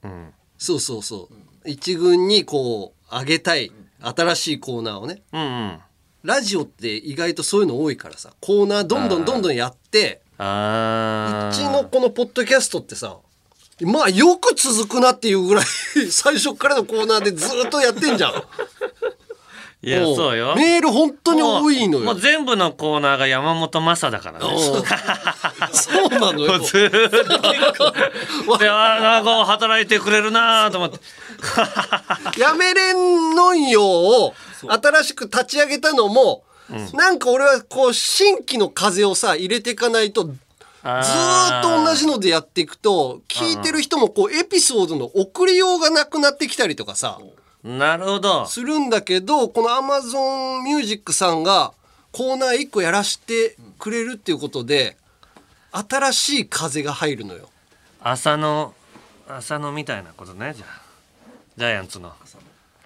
[0.04, 0.34] うん。
[0.58, 1.70] そうそうそう。
[1.70, 5.22] 一軍にこう上げたい新しいコーナーをね。
[5.34, 5.80] うんうん。
[6.24, 13.18] ラジオって意外とそういうの多いからさコーナーどんどんどんどんやってあうちのこのポッドキャストってさ
[13.82, 15.66] まあよく続くなっていうぐらい
[16.10, 18.34] 最初っからのコーナーでずっとやってんじゃん。
[19.84, 20.56] いやもそうよ。
[20.56, 22.06] メール本当に多いのよ。
[22.06, 24.46] もう全部のコーナーが山本昌だからね。
[25.72, 26.60] そうなのよ。
[26.60, 28.58] ずーっと。
[28.58, 31.00] であなんか働いてくれるなと思って。
[32.42, 34.34] やめれんのんよを
[34.68, 36.44] 新しく立ち上げたのも、
[36.94, 47.20] なんか俺はこう新規の風をさ入れていかないとずーっと同じのでやっていくと聞いてる人もこうエピソードの送りようがなくなってきたりとかさ
[47.64, 48.46] なるほど。
[48.46, 51.74] するんだけどこの Amazon Music さんが
[52.12, 54.96] コーナー1個やらしてくれるっていうことで
[55.72, 57.50] 新しい風が入るのよ。
[58.02, 58.74] 浅野
[59.28, 60.82] 浅野みたいなことねじゃあ。
[61.58, 62.14] ジャイアンツの。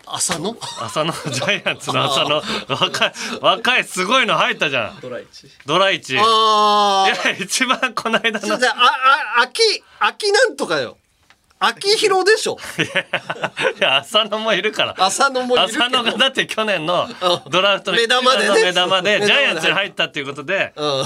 [0.05, 0.57] 朝の？
[0.81, 2.41] 浅野 ジャイアンツの浅野
[2.75, 4.99] 若い若いすごいの入ったじゃん。
[4.99, 5.47] ドライチ。
[5.65, 6.13] ドライチ。
[6.13, 6.23] いや
[7.39, 8.57] 一番この間の。
[8.57, 9.61] じゃあああ秋
[9.99, 10.97] 秋なんとかよ
[11.63, 12.57] 秋広でしょ。
[13.79, 14.95] いや浅野もいるから。
[14.97, 17.07] 浅野も浅野がだって去年の
[17.49, 18.63] ドラフトの目玉でね。
[18.63, 21.03] 目玉でジャイアンツに入ったっていうことでうん。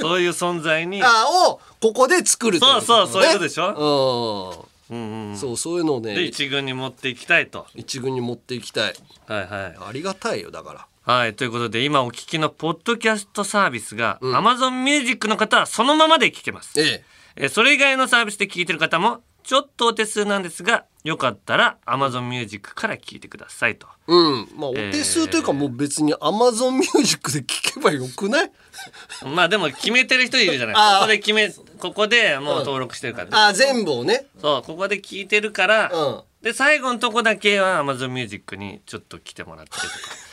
[0.00, 1.02] そういう存在に。
[1.02, 3.64] あをここで作るそうそうそういうことでしょ？
[3.76, 5.36] ょうんうんうん。
[5.36, 7.66] そうそういうのをでね一軍に持っていきたいと。
[7.74, 8.94] 一軍に持っていきたい。
[9.26, 9.76] はいはい。
[9.88, 10.86] ありがたいよだから。
[11.12, 17.04] はいということで今お聞きのポッドキャストサービスが、Amazon Music の方はそのままで聞けます、ええ。
[17.36, 23.86] えーそれ以外のサービスで聞いてる方もちょっとお手数なんですがよかったら Amazon Music から聞いてくださいと。
[24.08, 24.48] うん。
[24.56, 28.50] まあお手数というかもう別に Amazon Music で聞けばよくない？
[29.34, 30.74] まあでも決めてる人いるじゃない。
[30.76, 30.94] あー。
[31.00, 34.26] ここで決めここでもう登録してるから、あ全部をね。
[34.40, 36.20] そうここで聞いてるから、うん。
[36.42, 39.86] で最後のとこだけは Amazon Music にちょっと来てもらってとか。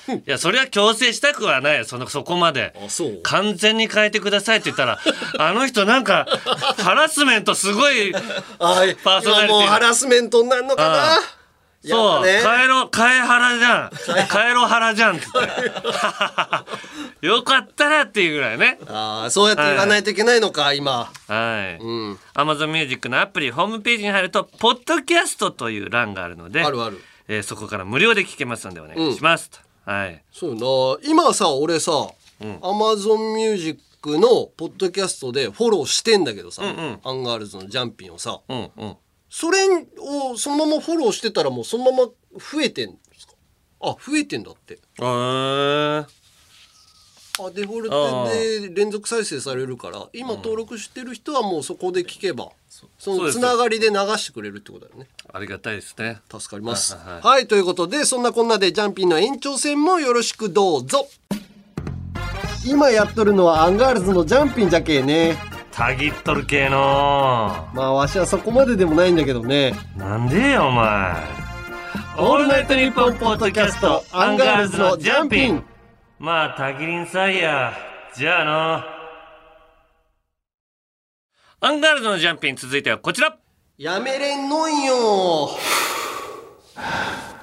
[0.13, 1.83] いやそれは強制したくはないよ。
[1.85, 2.75] そのそこまで。
[2.85, 3.19] あそう？
[3.23, 4.99] 完全に変えてくださいって言ったら
[5.39, 6.27] あの人なんか
[6.77, 8.21] ハラスメントすごいあ
[9.03, 11.15] パーソナリティ今もうハラスメントになるのかな？
[11.15, 11.19] あ
[11.87, 13.91] そう、ね変えろ変え腹じゃん。
[14.31, 15.21] 変えろ腹じゃんっっ
[17.21, 17.27] て。
[17.27, 18.79] よかったらっていうぐらいね。
[18.87, 21.11] ああそうやって言わないといけないのか今。
[21.27, 22.19] はい、うん。
[22.33, 26.99] Amazon Music のアプリホームページに入るとポッドキャストという欄があるのであるある。
[27.27, 29.59] えーそこから無料で聞けますのでお願いします、と。
[29.85, 30.23] はい。
[30.31, 31.07] そうよな。
[31.07, 31.91] 今さ俺さ、
[32.39, 36.99] Amazon Music のポッドキャストでフォローしてんだけどさ、んうん。
[37.03, 38.39] アンガールズのジャンピンをさ。
[38.49, 38.97] うんうん
[39.37, 39.57] それ
[39.99, 43.33] をそのままフォローしてたらもうそのまま増えてんですか？
[43.81, 44.79] あ増えてんだって。
[44.97, 52.47] えー、あデフォルトで連続再生されるから今登録してる人はもうそこで聞けば、
[52.97, 55.09] そのつながりで流してくれるってことだよね。
[55.33, 56.21] ありがたいですね。
[56.31, 56.95] 助かります。
[56.95, 57.21] はいはい。
[57.21, 61.09] はい、ということでそんなこんなでジャンピンの延長戦もよろしくどうぞ。
[62.65, 65.37] 今やっとるのはアンガールズのジャンピンじゃけえね
[65.75, 67.67] たぎっとる系の。
[67.73, 69.73] まあわしはそこまででもないんだけどね。
[69.97, 71.15] なんでよお前。
[72.17, 75.65] オールナイトニッポンポッドキャストアンガールズのジャンピン。
[76.17, 77.73] まあたぎりんさいや。
[78.15, 78.45] じゃあ
[81.59, 83.37] のアンガールズのジャンピン続いてはこちら。
[83.77, 85.49] やめれんのんよ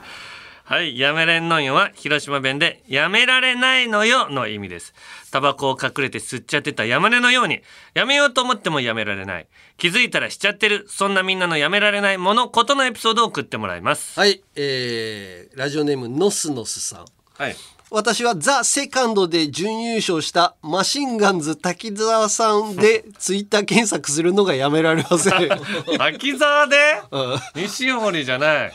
[0.73, 4.95] はい、やめれんのんよは広島弁でやめられないのよの意味です。
[5.31, 7.61] タバコを隠れて吸っちゃってた山根のように
[7.93, 9.49] やめようと思ってもやめられない。
[9.77, 10.87] 気づいたらしちゃってる。
[10.89, 14.19] そんなみんなのやめられないもの、ことのエピソードを送ってもらいます。
[14.19, 17.05] はい、えー、ラジオネームノスノスさん
[17.37, 17.57] はい。
[17.95, 25.35] 私はザ・セカンドで準優勝したマシンガンズ滝沢さんで ツイッター検索するのがやめられません。
[26.01, 26.77] 秋沢で？
[27.11, 28.73] うん西堀じゃない。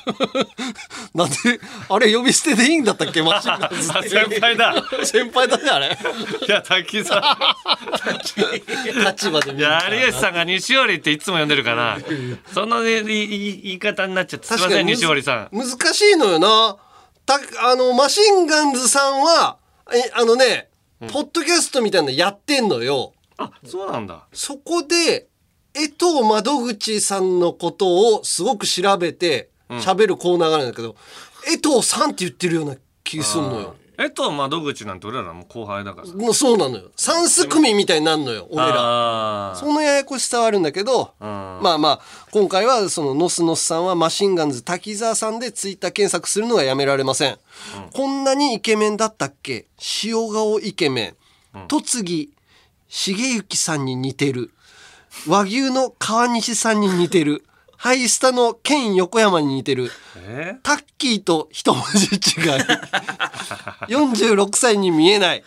[1.16, 1.36] なんで、
[1.90, 3.24] あれ呼び捨てでいいんだったっけ？
[3.24, 3.70] マシンガン
[4.04, 4.10] ズ。
[4.10, 4.76] 先輩だ。
[5.04, 5.98] 先輩だね、あれ。
[6.48, 7.38] いや、滝沢。
[9.12, 11.98] 立場でいや、有吉さんが西堀っていつも呼んでるから、
[12.54, 15.58] そのねいい言い方になっちゃって、すいません、西堀さん。
[15.58, 16.76] 難しいのよな。
[17.28, 19.58] た、あの、マシンガンズさんは、
[19.94, 20.70] え、あのね、
[21.12, 23.14] ポッドキャストみたいなのやってんのよ。
[23.38, 24.26] あ、そうなんだ。
[24.34, 25.28] そこで、
[25.76, 30.96] 江藤窓口さんのことをすごく調べて喋るコーナーがあるんだけど、
[31.46, 33.76] 江藤さんって言ってるような気すんのよ。
[34.00, 36.08] えと窓口なんて俺らも後輩だから。
[36.14, 36.92] もうそうなのよ。
[36.96, 39.56] 三す組みたいになるのよ、俺ら。
[39.56, 47.40] そのややこしさはあるんだけど、まあまあ、今回はそのノスノスさんはマシンガンズ滝沢さんでツイッター検索するのがやめられません。
[47.92, 49.66] こんなにイケメンだったっけ？
[50.04, 51.16] 塩顔イケメ
[51.56, 51.68] ン。
[51.68, 52.32] 戸次
[52.90, 54.52] 重幸さんに似てる。
[55.28, 57.44] 和牛の川西さんに似てる。
[57.78, 59.92] ハイスタのケン横山に似てる。
[60.18, 60.58] え？
[60.64, 62.20] タッキーと一文字違い。
[63.88, 65.44] 46歳に見えない。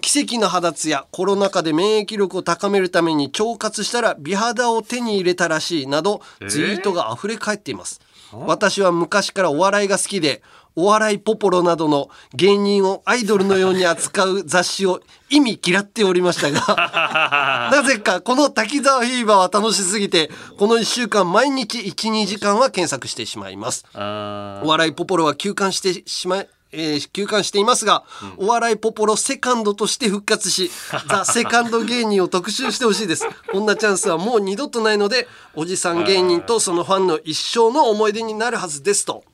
[0.00, 6.46] 奇跡の肌ツヤ、コロナ禍で免疫力を高めるために腸活したら美肌を手に入れたらしいなど、え？
[6.46, 8.00] ーツイートが溢れ返っています。
[8.32, 10.42] 私は昔からお笑いが好きで、
[10.74, 23.84] お笑いポポロなどの芸人をアイドルのように扱う雑誌を意味嫌っておりましたが、 なぜかこの滝沢フィーバーは楽しすぎて、この1週間毎日1、2時間は検索してしまいます。
[23.94, 28.04] お笑いポポロは休館してしまい、えー休館していますが、
[28.38, 30.70] お笑いポポロセカンドとして復活し、
[31.08, 33.26] ザ・セカンド芸人を特集してほしいです。
[33.52, 39.24] こんなチャンスはもう二度とないので、おじさん芸人とそのファンの一生の思い出になるはずですと。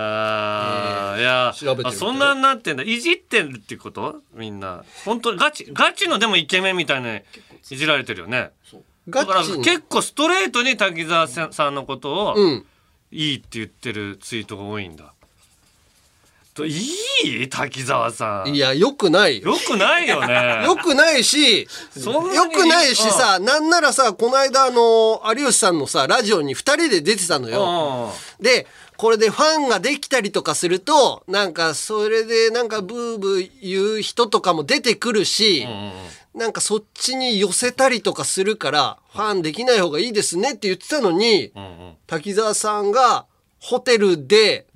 [0.00, 2.82] あーいや調べてそんなんなってんだ。
[2.82, 4.22] いじってるってこと？
[4.34, 4.84] みんな。
[5.04, 7.24] 本当ガチガチのでもイケメンみたいない。
[7.62, 8.50] じられてるよね。
[9.08, 12.66] だから結構ストレートに滝沢さんのことをうん。
[13.10, 15.14] いいって言ってるツイートが多いんだ。
[16.52, 16.76] とい
[17.24, 18.54] い滝沢さん。
[18.54, 19.40] いや、よくない。
[19.40, 19.52] よ。
[19.52, 20.62] よくないよね。
[20.66, 21.68] よくないし、よ
[22.50, 28.12] くないしさ、なんならさ、この間あの、有吉さんのさ、ラジオに二人で出てたのよ。
[28.40, 28.66] で、
[28.98, 35.68] これでファンができたりとかすると、なんかそれでなんかブーブー言う人とかも出てくるし、
[36.34, 41.52] なんかそっちに寄せたりとかするから、ファンできない方がいいですねって言ってたのに、
[42.08, 43.26] 滝沢さんが
[43.60, 44.66] ホテルで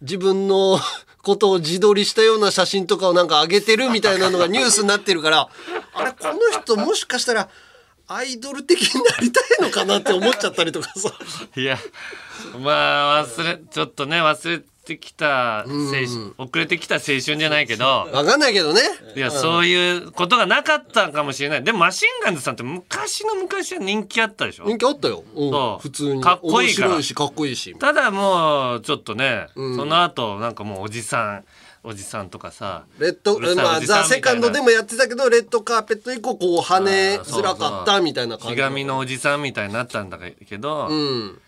[0.00, 0.78] 自分の
[1.24, 5.48] ことを自撮りしたような写真とかをなんか上げてるみたいなのがニュースになってるから、
[5.94, 7.48] あれ、この人もしかしたら
[8.06, 9.40] アイドル的になりた
[9.74, 11.10] かなって思っちゃったりとかさ。
[11.60, 11.78] いや
[12.60, 18.82] まあ忘れちょっとね忘れてきた青春遅れてきた青春じゃないけどわかんないけどね。
[19.16, 24.64] いや、うんそういうことがなかったかもしれないでもマシンガンズさんって昔の昔は人気あったでしょ？
[24.66, 25.24] 人気あったよ。
[25.34, 26.22] うんそう普通に。
[26.22, 27.74] かっこいいから面白いし、かっこいいし。
[27.78, 31.44] ただもうちょっとね、うんその後なんかもうおじさん
[31.84, 38.54] おじさんとかさレッド、まあ、ザ・セカンドでもやってたけど、レッドカーペット以降、こう、跳ねづらかったみたいな感じ。
[38.54, 41.38] ひがみのおじさんみたいになったんだけど、うん。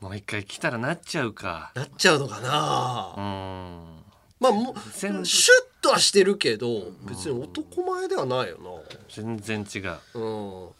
[0.00, 1.72] もう一回来たらなっちゃうか。
[1.74, 3.14] なっちゃうのかな。
[3.16, 3.96] うん。
[4.38, 5.24] まあ、もう、シュ全ッ
[5.86, 8.58] とはしてるけど、別に男前ではないよ
[9.08, 9.82] 全然違う。
[9.84, 10.00] な。
[10.14, 10.22] うん。
[10.22, 10.72] も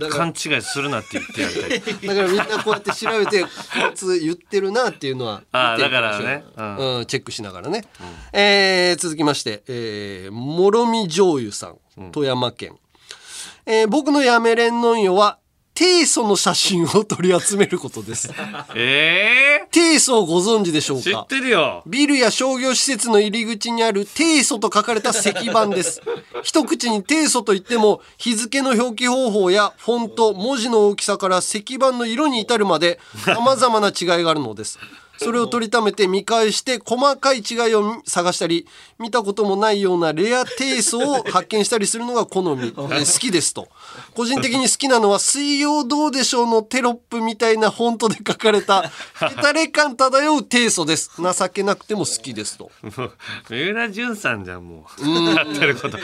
[0.00, 1.98] う勘違いするなって言ってやりたい。
[2.08, 3.48] だからみんなこうやって調べて、こ
[3.92, 6.44] いつ言ってるなっていうのはあだからね。
[6.56, 6.62] う。
[6.62, 7.84] うん、チェックしながらね。
[8.32, 12.78] えー続きまして、えー、もろみ醤油さん、富山県。
[13.66, 15.38] えー僕のやめれんのんよは、
[15.74, 18.30] 低素の写真を取り集めることです。
[18.76, 26.00] ええ低素をご存知でしょう知っかてるよビルや商業施設の入り口にある低素と書かれた石板です。
[26.44, 34.78] 一口に低素と言っても日付の表記方法やフォント、文字の大きさから石板の色に至るまで様々な違いがあるのです。
[35.18, 38.66] それを取りためて見返して細かい違いを探したり
[38.98, 42.68] 見たこともないようなレアテイストを発見したりするのが好み。
[42.68, 43.68] え ー好きですと。
[44.14, 51.10] 個人的に好きなのは「水曜どうでしょう」のテロップみたいなフォントで書かれたヘタレ感漂うテイストです。
[51.18, 52.70] 情けなくても好きですと。
[53.48, 55.34] 三浦淳さんじゃんもう。
[55.34, 55.98] やってること。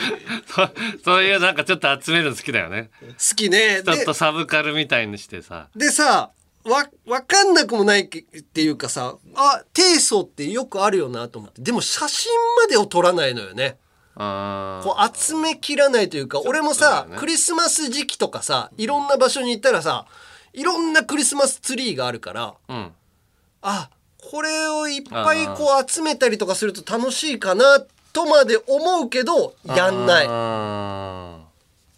[0.47, 0.69] そ
[1.03, 2.89] そういうなんかちょっと集めるの好きだよね。
[3.01, 3.81] 好きね。
[3.81, 5.67] でちょっとサブカルみたいにしてさ。
[5.75, 6.31] でさ
[6.63, 11.61] わ分かんなくもないっていうかさあ低層ってよくあるよなと思って。
[11.61, 12.31] でも写真
[12.61, 13.77] までを撮らないのよね。
[14.15, 20.05] あこう集めきらないというか俺もさ、クリスマス時期とかさいろんな場所に行ったらさ
[20.53, 22.91] いろんなクリスマスツリーがあるからーうん。
[23.61, 27.81] あこれをいっぱいこう集めたりとかすると楽しいかな
[28.13, 30.27] とまで思うけどやんない。
[30.29, 31.39] あ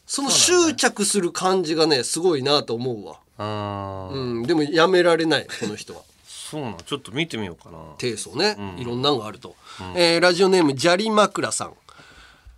[0.05, 4.15] その執着する感じがねすごいなと思うわーあー。
[4.15, 6.01] うんでもやめられないこの人は。
[6.27, 7.79] そうなのちょっと見てみようかな。
[7.97, 9.55] 低層ね、いろんなのがあると、
[9.95, 11.73] えーラジオネーム砂利枕さん。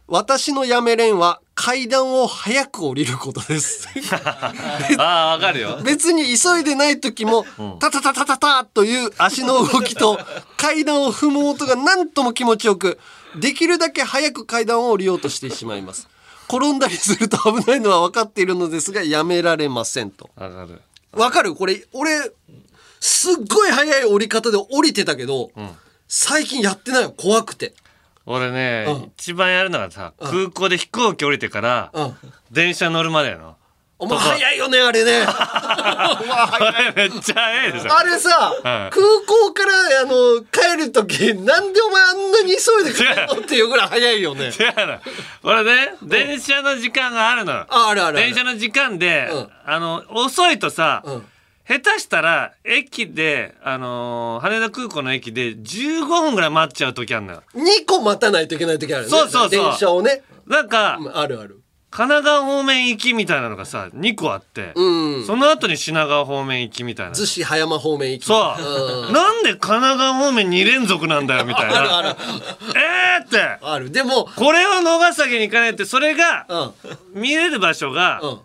[0.07, 3.87] 私のやめれんは階段を早く降りることです。
[4.99, 5.79] ああわかるよ。
[5.83, 7.45] 別に急いでない時も、
[7.79, 10.19] タタタタタタという足の動きと
[10.57, 12.99] 階段を踏む音が何とも気持ちよく
[13.35, 16.07] できるだけ早く階段を降りようとしてしまいます
[16.49, 20.29] 転んだりすると危ないのは分かっているのですがやめられませんと。
[20.35, 20.81] わかる。
[21.13, 21.55] わかる？
[21.55, 22.11] これ俺
[22.99, 25.51] すっごい早い降り方で降りてたけど、
[26.07, 27.11] 最近やってないよ。
[27.11, 27.73] 怖くて。
[28.25, 29.11] 俺ね、うん。
[29.17, 32.15] 一番やるのがさ空港で飛行機降りてから、うん。
[32.51, 33.55] 電車乗るまでやの
[33.97, 35.25] お前早いよねあれね。
[36.95, 37.73] めっちゃ早い。
[37.73, 38.29] でしょあれさ、
[38.61, 38.89] はい。
[38.91, 44.47] 空港からあの帰る時なんでお前あんなに急いで帰るのっていうぐらい早いよね。
[44.51, 44.99] 違うの。
[45.43, 47.53] 俺ね電車の時間があるの。
[47.53, 48.25] よああるあるある。
[48.27, 49.49] 電車の時間で、うん。
[49.65, 51.25] あの遅いとさ、うん。
[51.67, 57.43] 下手したら駅で、あのー羽田空港の駅で15分ぐらい待っちゃう時あるのよ。
[57.55, 59.17] 2個待たないといけない時あるよね。
[59.17, 59.49] そうそうそう。
[59.49, 60.21] 電車をね。
[60.45, 61.61] なんか、うんあるある
[61.95, 65.25] 神奈川方面行きみたいなのがさ2個あって、うん。
[65.25, 67.13] その後に品川方面行きみたいな。
[67.13, 68.25] 逗子葉山方面行き。
[68.25, 69.13] そう、うん。
[69.13, 71.79] なんで神奈川方面2連続なんだよみたいな。
[71.79, 72.09] あるある。
[72.75, 73.39] えーって。
[73.61, 73.91] ある。
[73.91, 76.45] でもこれを逃すわけにいかないってそれが
[77.13, 77.21] うん。
[77.21, 78.39] 見れる場所が、うん。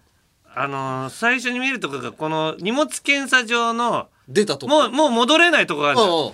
[0.54, 4.72] あのー最初に見るとこがこの荷物検査場の出たとこ。
[4.72, 6.32] もうもう戻れないとこがあるじゃんうんうん。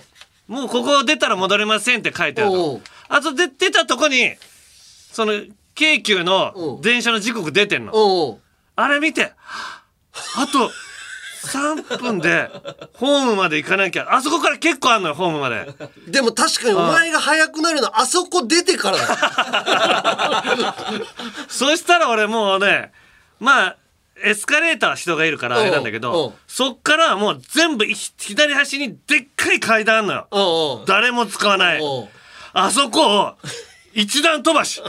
[0.49, 4.35] もうここ出たら戻れませんって書いてあるとあとで出たとこに
[5.11, 5.33] その
[5.77, 8.39] 京急うのん電車の時刻出てんの。
[8.75, 9.31] あれ見て。
[10.35, 10.71] あと
[11.47, 12.49] 3分で
[12.93, 14.07] ホームまで行かなきゃ。
[14.13, 15.67] あそこから結構あんのよホームまで。
[16.07, 20.43] でも確かにお前が早くなるのはあそこ出てからだ。
[21.47, 22.91] そしたら俺もうね
[23.39, 23.77] まあ
[24.23, 30.83] エスカレーターは人がいるからあれなんだけうんどそっからはもう全部ひ左端にでっかい階段あんのよ。
[30.87, 31.81] 誰も使わない。
[32.53, 33.33] あそこを
[33.93, 34.81] 一段飛ばし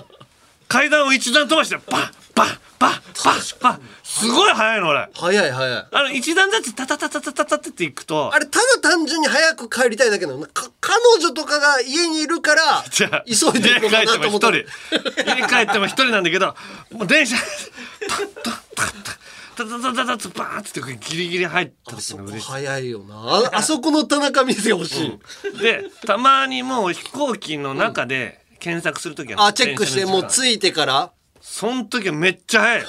[0.68, 3.80] 階段を一段飛ばしてバッバッバッバッバッ。
[4.04, 5.08] すごい速いの俺。
[5.14, 5.86] 早い早い。
[5.90, 16.54] あの一段ずつタタタタタタタっていくとあれただ単純に早く帰りたいだけなのか彼女とかが家にいるからじゃあ急いで家帰っても一人家に帰っても一人なんだけど
[16.92, 19.18] もう電車タッタッタッタッ
[19.56, 31.12] タタタタタタバーンってギリギリ入った時の嬉し早いよなああそこの田中見てほしい、いでたまにもう飛行機の中で検索する時はあチェックしてもういついてから。
[31.40, 32.82] そん時はめっちゃ早い。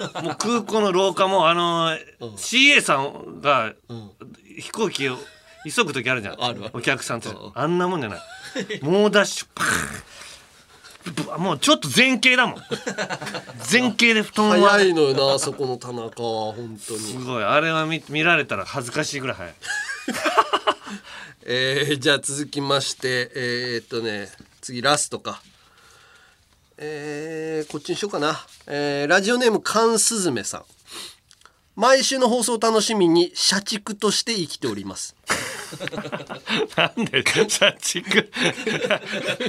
[0.24, 1.96] もう空港の廊下もあの
[2.36, 3.74] CA さんが
[4.58, 5.18] 飛行機を
[5.66, 6.34] 急ぐ時あるじゃん。
[6.42, 7.28] あるあるお客さんって。
[7.54, 8.20] あんなもんじゃない。
[8.82, 11.38] 猛ダッシュパー。
[11.38, 12.56] もうちょっと前傾だもん。
[13.70, 17.44] 前傾で布団は早いのよなあそこの田中は本当すにごい。
[17.44, 19.54] あれは見見られたら恥ずかしいぐらい早い。
[21.44, 24.30] えー、じゃあ続きましてえー、っとね
[24.60, 25.42] 次ラストか。
[26.76, 30.64] えー、こっちにしようかな、えー、ラジオネームカンスズメさん。
[31.76, 35.14] 毎週の放送を楽しみに社畜として生きております。
[36.76, 38.30] なんで社畜。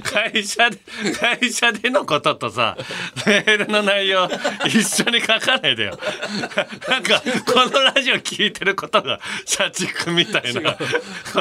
[0.03, 0.77] 会社で
[1.19, 2.77] 会社でのこととさ
[3.25, 4.29] メールの内容
[4.65, 5.99] 一緒に書かないでよ。
[6.87, 10.79] なんかこのラジオ聞いてることが社畜みたいなこ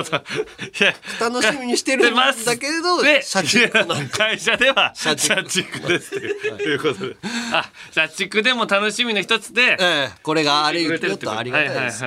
[0.03, 0.16] と。
[0.16, 3.70] いや楽しみにしてるんだけれどで社畜。
[4.11, 7.16] 会社では社社畜畜ですということで。
[7.53, 11.37] あ社畜でも楽しみの一つでええこれがあれくれてるよってこと。
[11.37, 12.05] とありがたいです。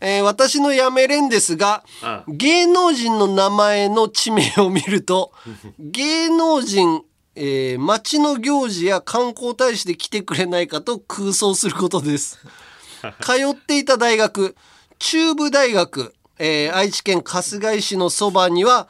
[0.00, 5.32] えー私のやめれんですがあ芸能人の名前の地名を見ると
[5.78, 7.02] 芸能人、
[7.34, 12.38] えー町の行事や観光大使で来てくれないかと空想することです。
[13.20, 14.56] 通っていた大学
[14.98, 18.88] 中部大学えー愛知県春日井市のそばには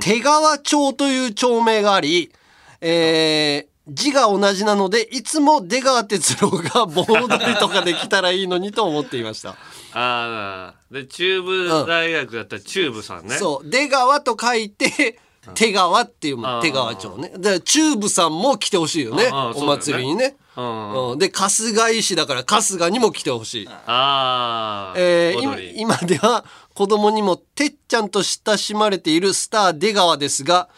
[0.00, 2.32] 手川町という町名があり、
[2.80, 9.50] えー字が同じなのでいつも出川哲朗が盆踊りとかできたらいいのにと思っていました。
[9.94, 13.70] ああで中部大学だったら中部さんね、そう。
[13.70, 15.18] 出川と書いて
[15.54, 17.32] 手川っていう手川町ね。
[17.38, 20.36] だから中部さんも来てほしいよねお祭りにね。
[20.56, 21.18] うんうん。
[21.18, 23.68] で春日井市だから春日にも来てほしい。
[23.68, 30.68] ああ、えー今では子供にもてっちゃんと親しまれているスター出川ですが、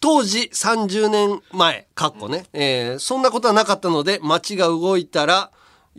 [0.00, 5.50] 当時30年前かっこね、えーそんなことはなかったので街が動いたら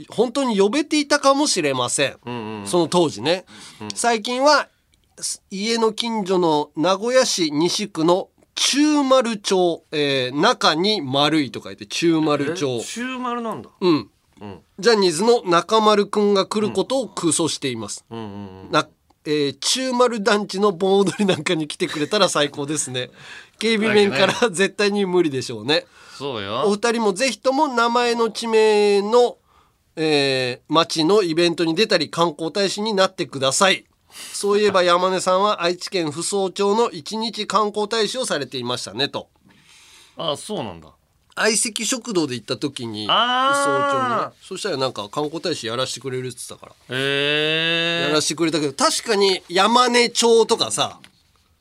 [0.10, 2.18] 本当に呼べていたかもしれません、
[2.66, 3.46] その当時ね、
[3.94, 4.68] 最近は
[5.20, 12.80] す家の近所の名古屋市西区の中丸町、えー中に丸いと書いて中丸町。
[12.80, 13.70] え中丸なんだ。
[13.80, 14.10] うん。
[14.42, 14.60] うん。
[14.80, 18.06] ジャニーズの中丸くんが来ることを空想しています。
[18.10, 18.26] うんうん
[18.66, 18.72] うん。
[18.72, 18.88] な
[19.26, 23.10] えー中丸団地の盆踊りなんかに来てくれたら最高ですね。
[23.62, 25.86] 警備面から絶対に無理でしょうね。
[26.18, 29.38] そうよお二人もぜひとも名前の地名の、
[29.96, 33.86] えー町のイベントに出たり観光大使になってください。
[34.34, 39.30] そういえば山根さんは愛知県扶桑町の一日観光大使をされていましたねと。
[40.18, 40.90] あそうなんだ
[41.36, 46.96] 相席食堂で行った時に扶桑町にねそしたらなんか観光大使やらせてくれるって言ってたから。
[46.96, 51.00] へえやらせてくれたけど確かに山根町とかさ、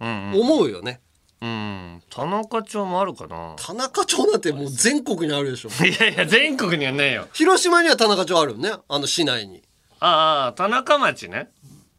[0.01, 1.01] うんうん思うよね
[1.43, 2.03] うん。
[2.11, 3.55] 田中町もあるかな。
[3.59, 5.71] 田中町なんてもう全国にあるでしょ。
[5.85, 7.29] いやいや全国にはねえよ。
[7.33, 8.73] 広島には田中町あるよね。
[8.89, 9.63] あの市内に。
[10.01, 11.51] ああ田中町ね。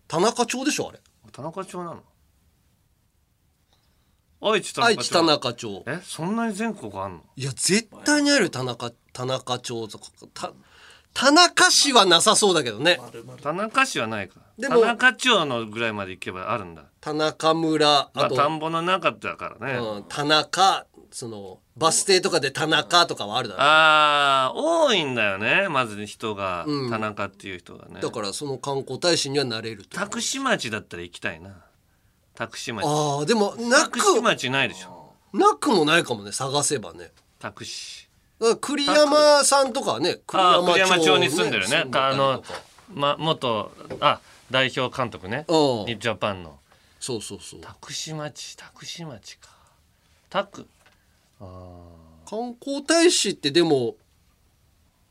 [0.07, 0.99] 田中町でしょあれ。
[1.31, 2.03] 田中町なの。
[4.43, 5.83] 愛知田中町愛知田中町。
[5.87, 7.23] えそんなに全国あんの？
[7.35, 10.05] いや絶対にあるよ田中田中町とか。
[10.33, 10.51] た
[11.13, 12.99] 田中市はなさそうだけどね。
[13.41, 14.39] 田中市はないか。
[14.57, 16.83] でも田中町のぐらいまで行けばあるんだ。
[16.99, 25.67] 田中村まああと、田んぼの中だからね、うん、田中そのバス停とかで田中とかはあるだろああ多いんだよね。
[25.69, 26.89] まず人が、うん。
[26.89, 27.99] 田中っていう人がね。
[28.01, 29.97] だからその観光大使にはなれると。
[29.97, 31.51] タクシ町だったら行きたいな。
[32.33, 32.85] タクシ町。
[32.85, 35.13] ああでもなタクシ町ないでしょ。
[35.33, 37.11] なくもないかもね探せばね。
[37.39, 38.00] タクシだから
[38.59, 41.85] 栗山さんとかはねああ栗山町に住んでるね。
[41.93, 42.43] あの
[42.93, 44.19] ま元あ
[44.49, 45.45] 代表監督ね。
[45.47, 46.59] ジャパンの。
[46.99, 47.61] そうそうそう。
[47.61, 49.49] タクシ町タクシ町か。
[50.29, 50.65] タク。
[51.39, 53.95] 観光大使ってでも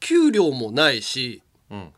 [0.01, 1.93] 給料もないしうん。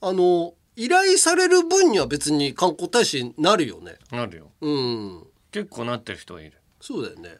[0.00, 3.96] あの依頼される分には別に観光大使になるよね。
[4.10, 4.50] なるよ。
[4.60, 5.26] うん。
[5.50, 6.52] 結構なってる人がいる。
[6.80, 7.38] そうだよね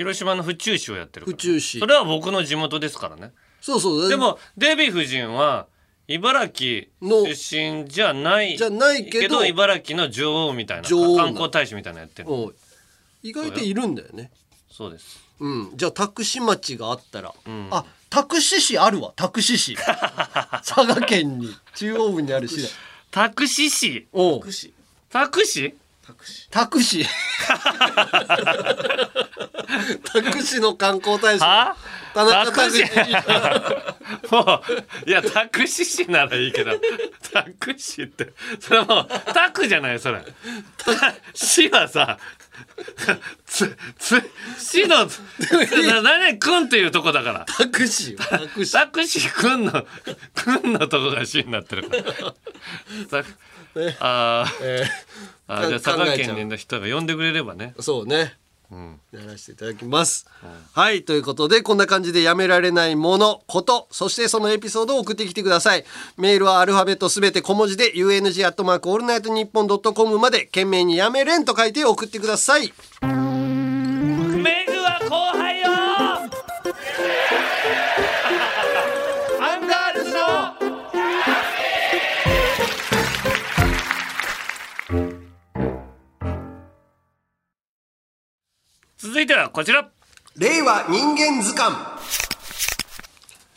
[0.00, 1.78] 広島の府中市をやってる府中市。
[1.78, 3.32] それは僕の地元ですからね。
[3.60, 4.08] そうそう。
[4.08, 5.66] でもデヴィ夫人は
[6.08, 12.54] 茨城出身じゃないじゃないけど茨城の女王みたいな観光大使みたいなのやってるうん
[13.22, 14.30] 意外といるんだよね。
[14.70, 15.20] そうです。
[15.38, 15.72] うん。
[15.76, 17.68] じゃあタクシ町があったら、ん。
[17.70, 19.12] あタクシ市あるわ。
[19.16, 19.76] タクシ市。
[20.64, 21.54] 佐賀県に。
[21.74, 22.68] 中央部にある市だ
[23.10, 24.08] タクシ市。
[24.14, 24.40] おう
[26.10, 27.06] タクシタクシ
[30.12, 31.44] タクシの観光大使。
[31.44, 31.76] は？
[32.12, 33.10] 田中タクシタク
[34.28, 34.40] シも
[35.06, 36.72] ういやタクシ市ならいいけど
[37.32, 40.20] タクシってそれはもうタクじゃないそれ。
[41.34, 42.18] 市はさ
[43.46, 44.20] つつ
[44.58, 47.46] 市のな何くんっていうとこだから。
[47.46, 49.72] タクシタクシタクシーくんの
[50.34, 52.02] くんのとこが市になってるから。
[53.22, 53.22] さ
[54.00, 54.84] あー、え
[55.50, 57.74] あーじゃあか佐賀県の人が呼んでくれればね。
[57.76, 58.34] ーそうね。
[58.70, 59.00] うん。
[59.12, 60.28] やらせていただきます、
[60.72, 65.84] はいということでこんな感じでやめれんのんよのことそしてそのエピソードを送ってきてください。
[66.16, 72.72] メールはアルファベットすべて小文字で UNG アットマークオールナイトニッポンドットコムまで件名にやめれんと書いて送ってください
[89.02, 89.88] 続いてはこちら。
[90.36, 91.74] 令和人間図鑑。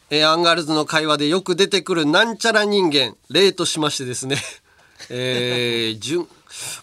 [0.10, 3.18] えーアンガールズの会話でよく出てくるなんちゃら人間。
[3.30, 4.38] 例としましてですね。
[5.12, 6.30] えー、順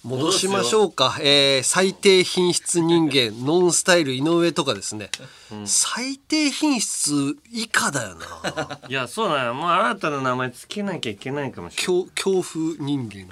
[0.02, 3.32] 戻しましょうか、えー最低品質人間。
[3.46, 5.10] ノンスタイル井上とかですね、
[5.64, 8.78] 最低品質以下だよな。
[8.90, 13.26] いやそうだよもう新たな名前つけなきゃいけないかもしれない恐恐怖人間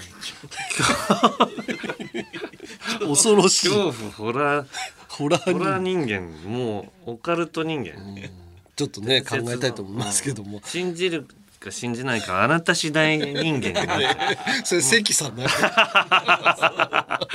[3.06, 3.68] 恐ろしい。
[3.68, 4.66] 恐怖ホラー
[5.18, 6.22] ホラー人間。
[6.48, 7.92] もうオカルト人間。
[8.76, 10.60] ちょっとね考えたいと思いますけども。
[10.64, 11.26] 信じる
[11.58, 13.26] か信じないかあなた次第人
[13.60, 13.82] 間にな。
[13.82, 13.86] っ
[14.64, 15.44] ちゃうそれ関さんだ、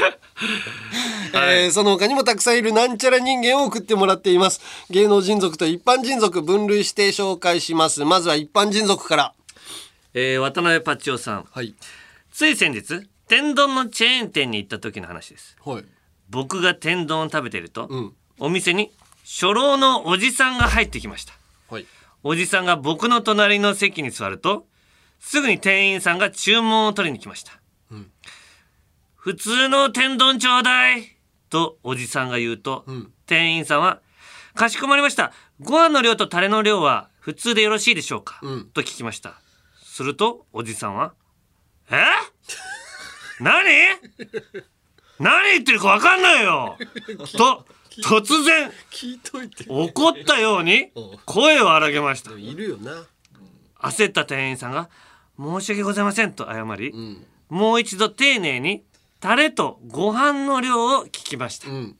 [1.36, 4.62] えーその他にもたくさんいるなんちゃら人間を送ってもらっています。
[4.90, 8.06] 芸能人族と一般人族分類して紹介します。
[8.06, 9.34] まずは一般人族から。
[10.14, 11.76] えー渡辺パッチオさん、はい。
[12.32, 15.58] つい先日天丼のチェーン店に行った時の話です。
[15.64, 15.86] はい
[16.34, 18.14] 僕が天丼を食べていると、ん。
[18.40, 18.92] お店に
[19.24, 21.34] 初老のおじさんが入ってきました。
[21.70, 21.86] はい。
[22.24, 24.66] おじさんが僕の隣の席に座ると
[25.20, 27.54] すぐに店員さんが注文を取りに来ました、
[29.16, 31.18] 普通の天丼ちょうだい
[31.50, 32.84] とおじさんが言うと、
[33.28, 34.02] 店員さんは
[34.56, 35.32] 「かしこまりました。
[35.60, 38.42] ご飯の量とタレの量は普通でよろしいでしょうか、
[38.74, 39.36] と聞きました。
[39.84, 41.14] するとおじさんは
[41.92, 42.04] 「え？
[43.40, 43.70] 何？
[45.20, 46.78] 何言ってるか分かんないよ!
[47.38, 47.66] 」と
[48.02, 48.72] 突然。
[48.92, 49.66] 聞いといて。
[49.68, 50.92] 怒ったように
[51.26, 52.32] 声を荒げました。
[52.32, 53.06] いるよな。
[53.80, 54.90] 焦った店員さんが
[55.38, 56.94] 「申し訳ございません」と謝り、
[57.50, 58.84] もう一度丁寧に
[59.20, 61.98] タレとご飯の量を聞きました、ん。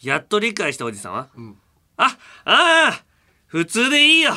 [0.00, 1.28] やっと理解したおじさんは
[1.96, 3.04] 「あああ
[3.46, 4.34] 普通でいいよ」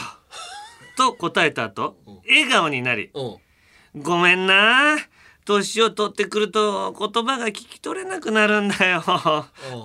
[0.98, 1.98] と答えた後
[2.28, 4.98] 笑顔になりうん「ごめんな
[5.46, 9.04] 年を取ってくると言葉が聞き取れなくなるんだよ」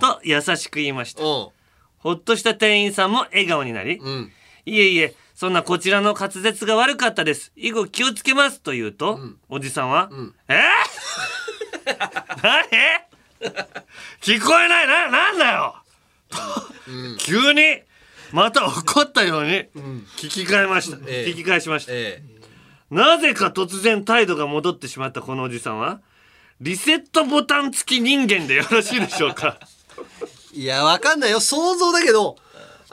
[0.00, 1.22] と優しく言いました。
[1.22, 1.48] うん。
[1.98, 4.32] ほっとした店員さんも笑顔になり、ん。
[4.64, 7.52] いえいえ、そんなこちらの滑舌が悪かったです。
[7.56, 10.10] 以後気をつけますと言うと、おじさんは、
[10.48, 10.60] え？
[12.42, 12.62] 何？
[14.20, 15.76] 聞こえないな、なんだよ、
[16.30, 16.38] と
[17.18, 17.82] 急に、
[18.32, 19.50] また怒ったように
[20.16, 20.98] 聞き換えました。
[21.06, 21.30] ええ。
[21.30, 21.92] 聞き返しました。
[21.94, 22.22] え
[22.90, 26.00] なぜか突然態度が戻ってしまったこのおじさんは、
[26.60, 29.58] リセットボタン付き人間でよろしいでしょうか？
[30.54, 31.40] え いやわかんないよ。
[31.40, 32.36] 想像だけど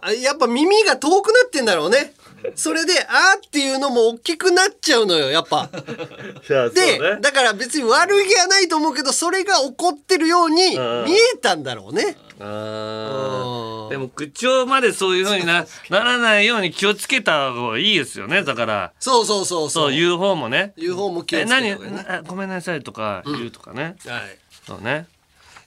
[0.02, 2.14] あやっぱ耳が遠くなってんだろうね。
[2.56, 5.70] それで「あ」っていうのも大きくなっちゃうのよやっぱ。
[6.76, 12.18] で、だから別に悪気はないと思うけどそれが起こってるように見えたんだろうね。
[12.42, 18.44] あーでも口調までそういう風になならないように気をつけた方がいいですよね。
[18.44, 18.94] だから。
[19.00, 19.92] そうそうそうそう。
[19.92, 20.74] 言う方もね。
[20.78, 21.94] 言う方も気をえつけた何方がいい。
[21.94, 24.22] ねあごめんなさいとか言うとかね、はい。
[24.66, 25.08] そうね。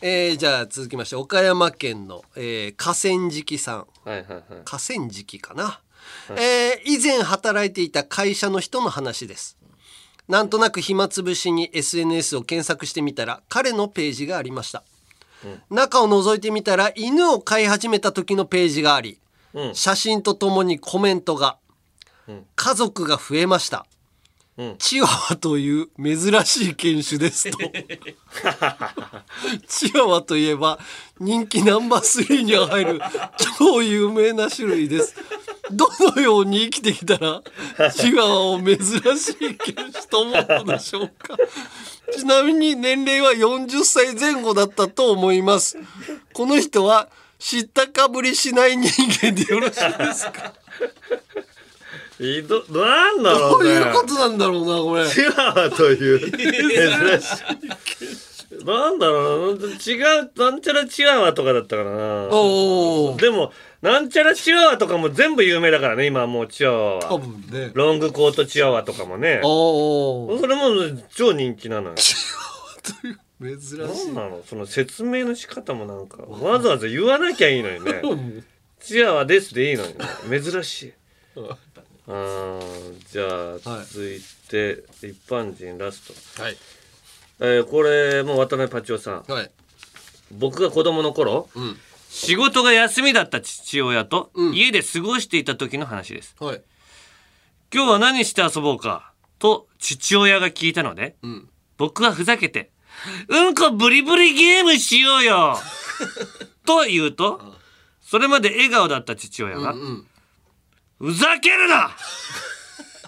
[0.00, 3.86] えー、じゃあ続きまして岡山県の、えー、河川敷さん。
[4.04, 4.42] はいはいはい。
[4.64, 5.80] 河川敷かな、
[6.30, 9.56] えー以前働いていた会社の人の話です。
[10.28, 14.82] なんとなく暇つぶしに SNS を検索してみたら彼のページがありました、
[15.70, 19.18] 中を覗いてみたら犬を飼い始めた時のページがあり、
[19.54, 19.74] うん。
[19.74, 21.58] 写真とともにコメントが、
[22.54, 23.86] 家族が増えました、
[24.78, 27.58] チワワという珍しい犬種ですと。
[29.68, 30.78] チワワといえば
[31.20, 33.00] 人気ナンバー3には入る
[33.58, 35.14] 超有名な種類です。
[35.70, 37.42] どのように生きてきたら
[37.92, 41.36] チワワを珍しい犬種と思うのでしょうか。
[42.16, 45.76] ちなみに年齢は40歳前後だったと思います。
[46.32, 48.88] この人は知ったかぶりしない人
[49.20, 50.54] 間でよろしいですか？
[52.18, 55.08] いどなんだろどううねいうことなんだろうなこれ。
[55.08, 56.20] チワワという。
[56.32, 57.40] 珍し
[58.62, 58.64] い。
[58.64, 62.28] なんだろうな違うなんちゃらチワワとかだったからな
[63.16, 63.52] でも
[63.82, 67.02] なんちゃらチワワとかも全部有名だからね今はもうチワワは。
[67.02, 67.70] 多分ね。
[67.74, 69.40] ロングコートチワワとかもね。
[69.42, 70.70] それも
[71.14, 71.96] 超人気なのよ。
[71.96, 73.78] 珍しい。
[73.78, 74.42] なんなの？
[74.48, 78.44] その説明の仕方もなんかわざわざ言わなきゃいいのにね。
[78.80, 79.94] チワワですでいいのに
[80.30, 80.40] ね。
[80.40, 80.92] 珍しい
[82.08, 83.24] あーじゃ
[83.78, 86.02] あ続いて一般人ラス
[86.36, 86.42] ト。
[86.42, 86.56] はい。
[87.40, 89.24] えーこれもう渡辺パチオさん。
[89.28, 89.50] はい。
[90.32, 91.76] 僕が子供の頃うん。
[92.08, 94.54] 仕事が休みだった父親とうん。
[94.54, 96.34] 家で過ごしていた時の話です。
[96.38, 96.62] はい。
[97.74, 101.48] 今日は何して遊ぼうかと父親が聞いたのでうん。
[101.78, 102.70] 僕はふざけて
[103.28, 105.58] 「うんこブリブリゲームしようよ!
[106.64, 107.42] 」と言うと
[108.02, 110.06] それまで笑顔だった父親がうん
[110.98, 111.90] 「ふざけるな！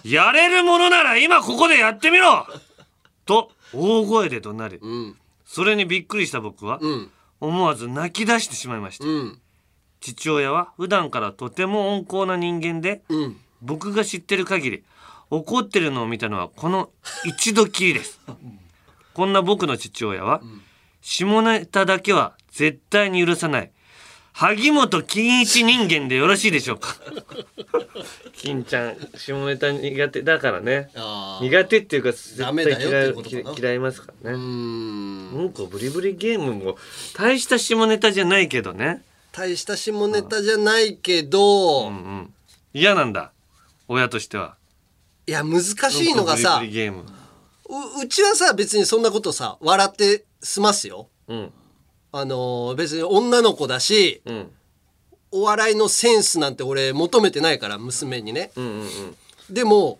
[0.03, 2.47] やれるものなら今ここでやってみろ!」
[3.25, 5.17] と大声で怒鳴りうん。
[5.45, 7.11] それにびっくりした僕はうん。
[7.39, 9.39] 思わず泣き出してしまいましたうん。
[10.01, 13.39] 父親は普段からとても温厚な人間でうん。
[13.61, 14.83] 僕が知ってる限り
[15.29, 16.91] 怒ってるのを見たのはこの
[17.25, 18.19] 一度きりです。
[19.13, 20.41] こんな僕の父親は
[21.01, 23.71] 下ネタだけは絶対に許さない
[24.39, 26.95] 萩本欽一人間でよろしいでしょうか？
[28.37, 30.89] 金ちゃん下ネタ苦手だからね。
[31.41, 33.13] 苦手っていうか絶対嫌い
[33.59, 34.41] 嫌いますからうねん。
[34.41, 36.77] うんこブリブリゲームも
[37.17, 39.03] 大した下ネタじゃないけどね。
[39.33, 42.33] 大した下ネタじゃないけど、うんうん。
[42.73, 43.33] 嫌なんだ。
[43.89, 44.55] 親としては。
[45.27, 51.09] いや難しいのがさうちはさ別にそんなことさ笑って済ますよ。
[51.27, 51.51] うん
[52.11, 54.51] あのー別に女の子だしうん。
[55.31, 58.51] お笑いのセンスなんて俺求めてないから娘にね。
[58.55, 58.87] うんうんうん。
[59.49, 59.99] でも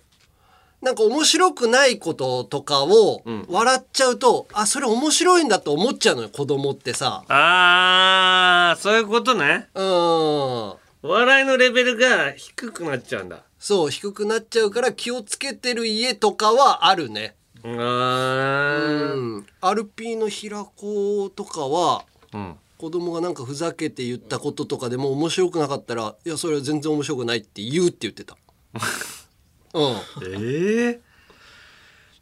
[0.82, 3.45] なんか面白くないこととかをん。
[3.49, 7.24] 笑っちゃうと、あそれ面白いんだと思っちゃうのよ子供ってさ。
[7.28, 9.68] あーそういうことね。
[9.76, 9.86] うん。
[9.86, 13.43] お笑いのレベルが低くなっちゃうんだ。
[13.60, 19.14] そう低くなっちゃうから気をつけてる家とかはあるねうー。
[19.14, 19.38] うん。
[19.39, 22.55] んアルピーの平子とかはうん。
[22.78, 28.38] 子供がなんかふざけて言ったこととかでも面白くなかったら「いやそれは全然面白くない」って言うって言ってた。
[29.74, 29.95] うん、
[30.39, 31.01] ええ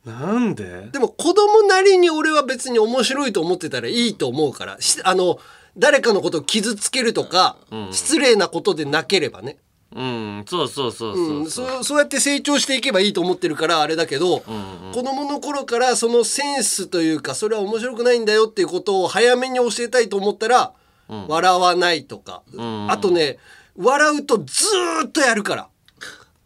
[0.04, 0.90] なんで？
[0.92, 5.38] でも子供なりに俺は別に面白いと思ってたらいいと思うからしあの
[5.78, 7.58] 誰かのことを傷つけるとか、
[7.92, 9.60] 失礼なことでなければね、
[9.96, 11.68] うんそうそうそううん、そう。
[11.68, 14.92] そうそうやって成長していけばいいと思ってるからあれだけど、んうん。
[14.94, 20.74] 子供の頃からそのセンスというかそれは面白くないんだよっていうことを早めに教えたいと思ったら、
[21.08, 22.92] 笑わないとか、ん。
[22.92, 23.38] あとね
[23.78, 25.70] 笑うとずーっとやるから。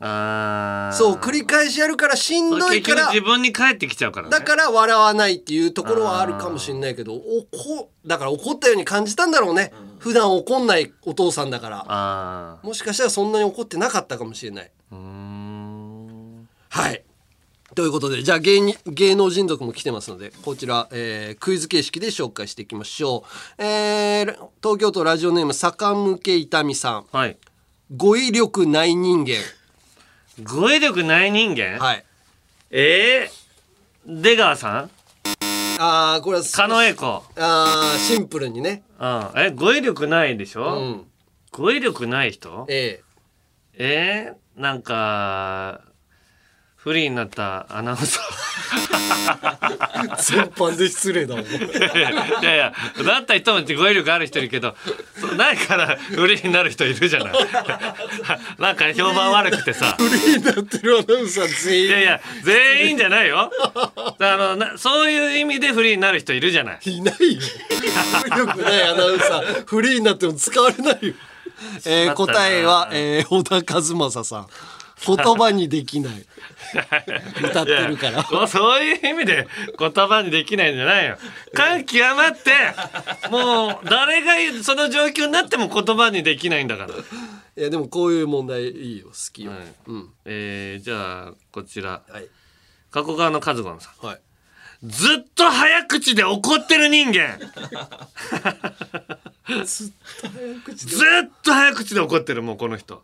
[0.02, 0.96] あー。
[0.96, 4.32] そう繰り返しやるからしんどいから自分に返ってきちゃうからね。
[4.32, 11.86] だから笑わないっていうところはあるかもしれないけど怒だから怒ったように感じたんだろうね、普段怒んないお父さんだから。
[11.88, 14.72] あもしかしたらそんなに怒ってなかったかもしれない。
[16.70, 17.04] はい。
[17.74, 23.24] ということでじゃあ芸人芸能人族も来てますのでこちら、えークイズ形式で紹介していきましょ
[23.60, 24.26] う、えー
[24.62, 27.06] 東京都ラジオネーム坂向け痛みさん。
[27.12, 27.38] はい。
[27.96, 29.36] 語彙力ない人間
[30.44, 31.78] 語彙力ない人間？
[31.80, 32.06] はい。
[32.72, 34.90] えー、出川さん？
[35.80, 37.24] ああこれは狩野英孝。
[37.38, 38.84] あーシンプルにね。
[39.00, 41.06] うんえ語彙力ないでしょ、うん。
[41.52, 42.66] 語彙力ない人？
[42.70, 43.02] え
[43.74, 44.34] え。
[44.58, 45.82] ー、なんか
[46.76, 48.51] フリーになったアナウンサえ
[50.18, 52.74] 全般で失礼だもんーいやいや
[53.06, 54.76] だった人も語彙力ある人いるけど
[55.38, 57.34] ないからフリーになる人いるじゃない
[58.60, 63.52] なんか評判悪くてさフリーになってるアナウンサー全員いやいや全員じゃないよ
[64.20, 67.42] あのなそういう意味でフリーになる人いるじゃないいないよ。
[68.38, 71.14] よくないアナウンサー、フリーになっても使われないよ。
[71.86, 74.48] えー答えは、えー、小田和正さん。
[75.06, 76.26] 言葉にできない。
[77.44, 79.48] 歌ってるからそういう意味で
[79.78, 81.18] 言葉にできないんじゃないよ
[81.54, 82.52] 感極まって
[83.30, 86.90] もう誰がその状況になっても言葉にできないんだから、
[87.58, 89.08] いや、でもこういう問題いいよ。
[89.08, 89.52] 好きよ。
[89.52, 90.10] はいうん。
[90.26, 92.28] えー、じゃあこちらはい。
[92.90, 94.22] 加古川の和子さんはい。
[94.84, 97.38] ずっと早口で怒ってる人間
[99.64, 103.04] ずっと早口で怒ってるもうこの人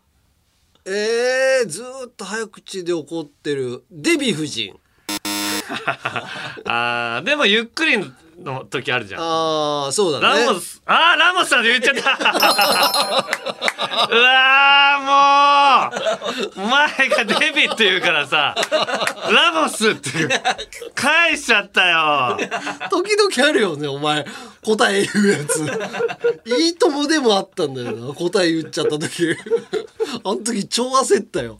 [0.90, 4.80] えー、ずーっと早口で怒ってるデヴィ夫人。
[6.64, 7.98] あでもゆっくり
[8.44, 10.46] の時あるじゃんああ、そうだね。
[10.46, 12.02] ラモス、あーラモスさん言っちゃった。
[14.10, 18.56] うわーもう、お前がデビって言うからさ、
[19.32, 20.30] ラモスって言う
[20.94, 22.38] 返しちゃったよ。
[22.92, 24.26] 時々あるよね、お前。
[24.64, 25.62] 答え言うやつ。
[26.60, 28.14] いいともでもあったんだよな。
[28.14, 29.36] 答え言っちゃった時。
[30.24, 31.60] あの時超焦ったよ。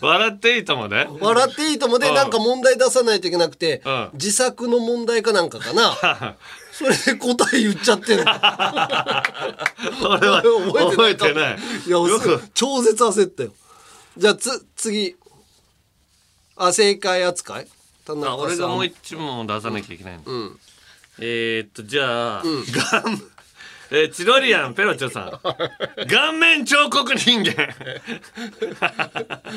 [0.00, 1.06] 笑っていいともね。
[1.20, 6.36] 笑っていいともでうんなんか問題出さないといけなくて、うん自作の問題かなんかかな。
[6.72, 8.24] それで答え言っちゃってんの。
[8.24, 8.32] 俺
[10.28, 11.58] は覚えてない。
[11.86, 13.52] いや、よく超絶焦ったよ。
[14.16, 15.16] じゃあつ、次。
[16.56, 17.68] あ、正解扱い？
[18.04, 18.32] 田中さん。
[18.32, 20.22] あ俺がもう一問出さなきゃいけないの。
[20.26, 20.58] うん。
[21.18, 22.52] えー、っと、じゃあ、顔
[23.94, 25.32] えーチロリアンペロチョさん。
[26.08, 27.68] 顔面彫刻人間。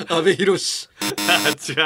[0.13, 0.89] 安倍博士。
[1.29, 1.77] あ違う。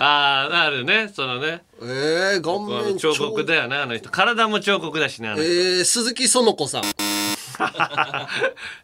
[0.00, 1.62] ああ、あるね、そのね。
[1.80, 4.10] えー、顔面彫刻だよね、あの人。
[4.10, 5.44] 体も彫刻だしね、あの人。
[5.44, 6.82] えー、鈴木園子さん。
[6.84, 6.86] い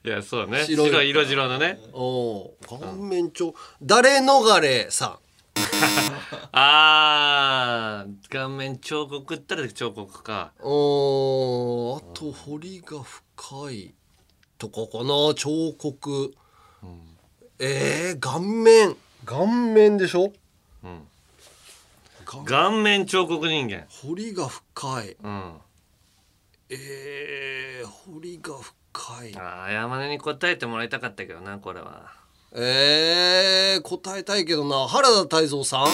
[0.09, 0.65] や、そうね。
[0.65, 1.81] 白い色白のね。
[1.93, 3.53] おー顔面彫、
[3.83, 5.19] 誰逃れさん。
[6.53, 10.53] ああ、顔面彫刻ったら彫刻か。
[10.61, 13.95] おーあと彫りが深い
[14.59, 16.35] とかかな彫刻、
[17.59, 20.33] えー、顔面顔面でしょ？
[22.45, 23.87] 顔面彫刻人間。
[23.89, 25.55] 彫りが深いうん。
[26.69, 28.55] えー、彫りが
[28.93, 32.13] 深いああ、山根に答えてもらいたかったけどな、これは。
[32.53, 34.89] えー、答えたいけどな。
[34.89, 35.87] 原田泰造さん？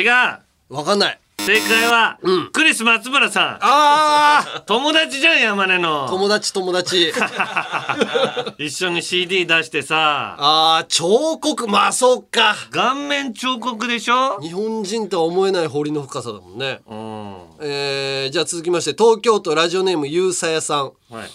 [0.00, 0.74] 違う。
[0.74, 1.18] わかんない。
[1.44, 2.18] 正解は、
[2.52, 3.58] クリス松村さん。
[3.62, 6.08] あ友達じゃん山根あの。
[6.08, 7.12] 友達友達。
[8.58, 10.36] 一緒に CD 出してさ。
[10.38, 11.66] ああ彫刻。
[11.66, 12.54] まあそっか。
[12.70, 14.40] 顔面彫刻でしょ？
[14.40, 16.80] 日本人とは思えない彫りの深さだもんね。
[16.88, 17.36] うん。
[17.60, 20.92] えー、じゃあ続きまして東京都ラジオネームゆうさやさん。
[21.10, 21.30] はい。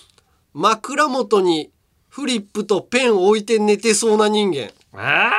[0.53, 1.70] 枕元に
[2.18, 4.55] フリップとペンを置いて寝てそうな人間。
[4.57, 5.30] えー、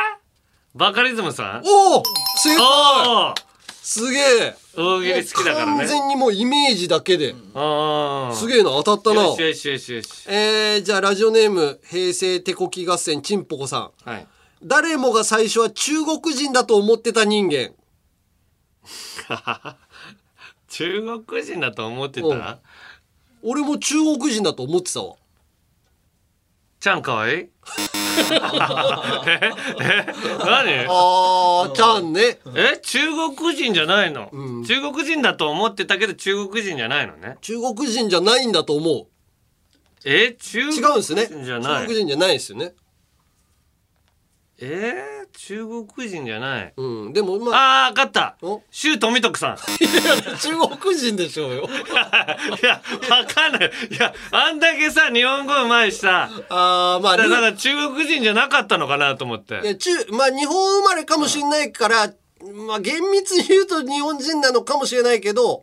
[0.77, 1.63] バカリズムさん？
[1.67, 2.03] おお
[2.37, 3.35] 正解！
[3.83, 4.55] すげえ！
[4.77, 7.35] 大喜利好きだから完ね全にもうイメージだけで。
[7.53, 9.25] あすげえな当たったな。
[9.25, 10.09] よしよしよしよし。
[10.29, 14.09] えー、じゃあラジオネーム平成手こき合戦ちんぽこさん。
[14.09, 14.27] はい。
[14.63, 17.73] 誰もが最初は中国人だと思ってた人間。
[20.69, 22.39] 中国人だと思ってうん。
[22.39, 22.61] た
[23.43, 25.17] 俺も中国人だと思ってたわ
[26.89, 27.33] ちゃんかわい？
[27.33, 27.51] いえ？
[27.51, 27.51] え？
[30.39, 30.87] 何？
[30.89, 32.39] あーちゃんね。
[32.57, 32.79] え？
[32.83, 32.99] 中
[33.37, 34.65] 国人じゃないの、うん。
[34.65, 37.37] 中国人だと思ってたけど中国人じゃないのね？
[37.43, 39.07] 中国人じゃないんだと思う。
[40.07, 40.33] え？
[40.33, 41.27] 中違うんですね。
[41.27, 42.73] 国人じゃない中国人じゃないですよね。
[44.61, 44.65] え？
[45.18, 46.73] ー、中国人じゃない。
[46.77, 47.13] うん。
[47.13, 47.87] でもまあ。
[47.87, 48.37] あー分かった。
[48.43, 48.61] お？
[48.73, 49.57] 周富徳さん。
[49.57, 51.63] 中国人でしょうよ。
[52.61, 53.71] いやわかんない。
[53.89, 56.29] いやあんだけさ日本語うまいしさ。
[56.49, 59.61] あーまあだルから中国人じゃなかったのかなと思って。
[59.63, 62.13] いや中まあ日本生まれかもしれないから
[62.67, 65.63] まあ厳密に言うと日本人なのかもしれないけど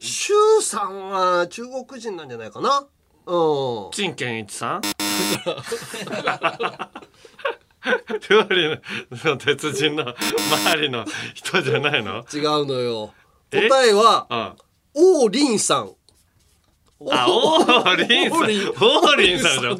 [0.00, 2.86] 周さんは中国人なんじゃないかな。
[3.24, 3.90] うん。
[3.90, 4.82] 陳健一さん？
[8.28, 8.80] 料理
[9.24, 11.04] の鉄人の周りの
[11.34, 12.24] 人じゃないの？
[12.32, 13.12] 違うのよ
[13.52, 13.68] え？
[13.68, 14.56] 答えはあ
[14.94, 15.92] 王林さん
[17.12, 18.40] あ、オーリンさん。
[18.40, 19.78] オ王林ーリンさんじゃん。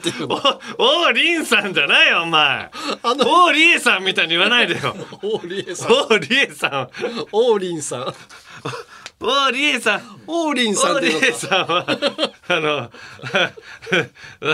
[0.78, 2.70] 王林さんじゃないよ、お前。
[3.02, 4.94] あのオーリエさんみたいに言わないでよ。
[5.24, 6.88] 王林さんオーリエさん。
[7.32, 8.14] 王林さん
[9.20, 10.00] オーリエさん。
[10.28, 11.38] 王林さんオーリエっていうのか。
[11.38, 11.84] さんは、
[12.48, 12.88] あの、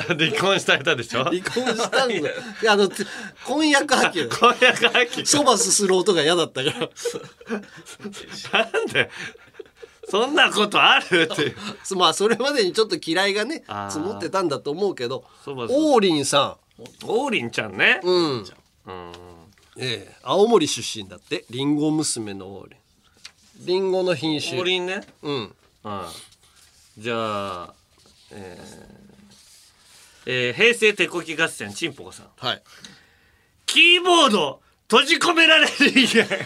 [0.08, 1.24] 離婚した人でしょ？
[1.24, 2.16] 離婚したんだ。
[2.16, 2.30] よ
[2.70, 3.04] あのて
[3.44, 4.26] 婚約破棄。
[4.28, 6.78] 婚約破棄そばすする音が嫌だったから。
[6.78, 6.86] な
[8.82, 9.10] んで、
[10.08, 11.54] そんなことあるって。
[11.94, 16.56] まあそれまでにちょっと嫌いがね積もってたんだと思うけど王林さ
[17.04, 18.00] オーリンちゃんね。
[18.02, 18.06] ん。
[18.06, 18.46] うん
[18.86, 19.12] うん。
[19.76, 21.44] ええ青森出身だって。
[21.50, 22.76] リンゴ娘の王林
[23.60, 25.02] リンゴの品オ種ーリンね。
[25.22, 26.02] うんうん。
[26.98, 27.74] じゃあ、
[28.32, 28.64] えー
[30.26, 32.26] えー平成手こき合戦ちんぽこさん。
[32.38, 32.62] はい
[33.66, 36.26] キーボード閉じ込められる人間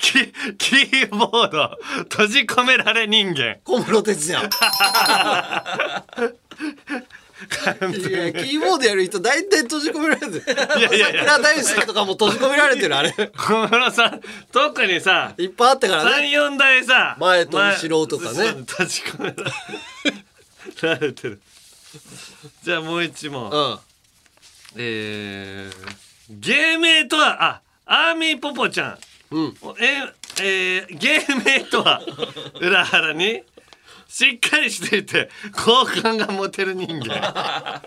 [0.00, 1.78] キキーボード
[2.10, 4.50] 閉じ込められ人間小室哲哉
[7.44, 10.42] いやキーボードやる人大体閉じ込められてる。
[10.78, 11.24] いやいやいや。
[11.24, 13.12] 桜大輔とかも閉じ込められてるあれ。
[13.12, 14.20] 小室さん
[14.52, 16.28] 特にさいっぱいあったからね。
[16.28, 18.48] 34代さ前と後ろとかね。
[18.66, 19.34] 閉じ込め
[20.82, 21.40] られてる。
[22.62, 23.78] じゃあもう一問、うん。
[24.76, 28.98] えー、芸名とはあアーミーポポちゃん。
[29.30, 29.54] うん。
[29.80, 32.02] ええー、芸名とは
[32.60, 33.42] 裏腹に
[34.14, 35.28] しっかりしていて
[35.64, 37.82] 好感が持てる人間。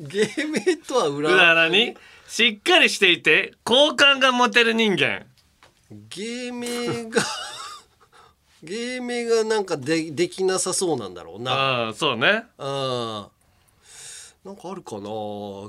[0.00, 1.32] 芸名とは裏。
[1.32, 5.24] 裏腹にしっかりしていて好感が持てる人間。
[6.08, 7.22] 芸名が
[8.64, 11.52] 芸名がなんかでできなさそうなんだろうな。
[11.52, 12.42] ああそうね。
[12.58, 13.28] あ
[14.44, 15.10] なんかあるかな。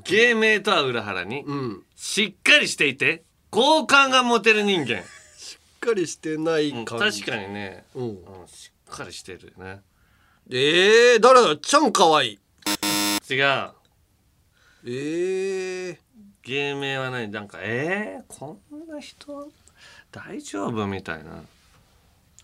[0.05, 1.83] 芸名とは裏腹にうん。
[1.95, 5.03] しっかりしていて好感が持てる人間、
[5.37, 8.17] しっかりしてないうん感じ、確かにね、うん
[8.91, 9.81] かりしてるね。
[10.49, 11.57] えー、誰だ？
[11.57, 12.33] ちゃんかわい。
[12.33, 12.39] い
[13.29, 13.71] 違う。
[14.83, 15.97] えー、
[16.43, 19.49] 芸名は何なんかえー、こんな人？
[20.11, 21.43] 大丈夫みたいな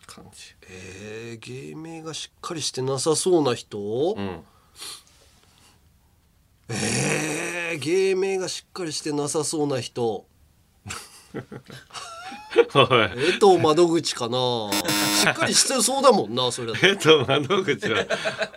[0.06, 0.56] 感じ。
[0.70, 4.44] えー、芸名がしっかりしてなさそうな人、うん。
[6.70, 10.26] えー、芸名がしっかりしてなさそうな人
[12.74, 14.38] 江藤窓口かな。
[14.72, 16.88] しっかりしてそうだもんなそれだと。
[16.88, 18.06] えっと窓口は。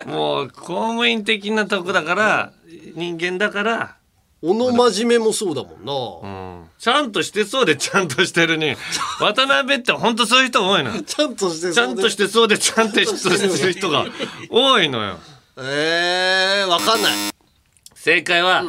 [0.07, 2.53] もう公務員的なとこだから
[2.95, 3.97] 人間だから、
[4.43, 8.75] 小野真面目もそうだもんな、うん、ちゃんとしてそうでちゃんとしてるに。
[9.21, 10.95] 渡辺って本当そういう人多いの。
[10.97, 11.75] よ ちゃんとしてそうで。
[11.75, 14.07] ちゃんとしてそうでちゃんとしてる人が
[14.51, 15.19] 多いのよ。
[15.59, 17.13] えー、わかんない。
[17.95, 18.65] 正解は、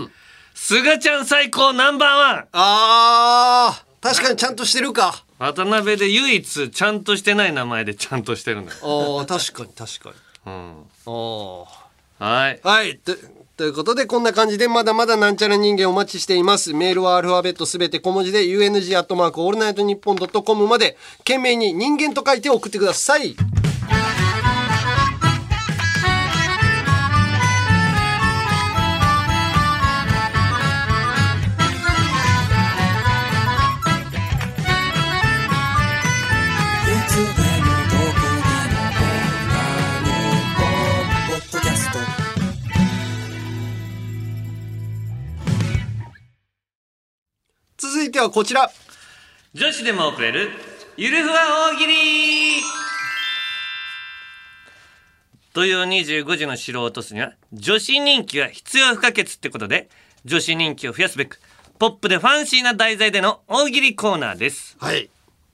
[0.53, 2.47] 菅ちゃん最高ナンバーワン。
[2.51, 5.23] あー確かにちゃんとしてるか。
[5.37, 10.15] 渡辺で唯一ちゃんとしてない名前でちゃんとしてるのよ、あー確かに確かに。
[10.45, 11.65] うん、あー。
[12.19, 12.59] はい。
[12.63, 12.99] はい。
[13.57, 16.73] ということでこんな感じでまだまだなんちゃら人間お待ちしています。
[16.73, 23.35] メールはアルファベットすべて小文字で UNG アットマークオールナイトニッポンドットコムまで件名に人間と書いて送ってください
[48.01, 48.71] 続いてはこちら。
[49.53, 50.49] 女子でも送れる
[50.97, 51.35] ゆるふわ
[51.71, 51.93] 大喜利。
[55.53, 59.87] 土曜25時の城を落とすには女子人気は必要不可欠ってことで
[60.25, 61.39] 女子人気を増やすべく
[61.77, 64.77] ポップでファンシーな題材での大喜利コーナーです。
[64.79, 65.11] はい、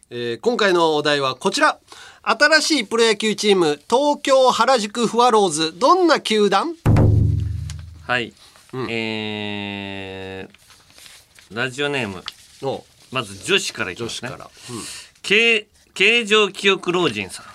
[0.09, 1.79] えー今回のお題はこちら。
[2.23, 6.75] 新しいプロ野球チーム東京原宿フワローズどんな球団？
[8.03, 8.31] はい、
[8.89, 12.36] えー、ラジオネームお
[13.11, 14.29] まず女子からいきますね。
[14.29, 14.49] 女子から、
[15.21, 17.45] 形形状記憶老人さん。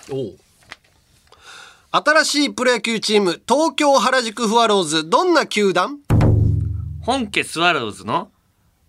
[1.95, 5.99] 新しいプロ野球チーム東京原宿フワローズどんな球団？
[7.01, 8.31] 本家スワローズの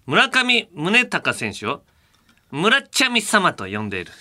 [0.07, 1.83] 村上宗隆選手を
[2.51, 4.13] 村っちゃみ様と呼んでいる。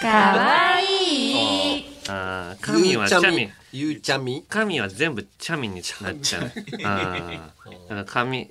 [0.00, 1.84] かわいい。
[2.08, 3.50] あー神はチャミ。
[3.72, 4.42] ゆうちゃみ？
[4.48, 6.52] 神は全部チャミになっちゃう。
[6.84, 8.50] あーだから神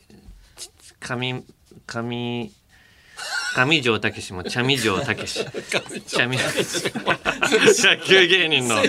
[0.55, 0.69] ち
[0.99, 1.43] 神
[1.87, 2.53] 神
[3.65, 5.43] 上条武史もチャミ城武史。
[5.43, 8.81] チャミ野球芸人の。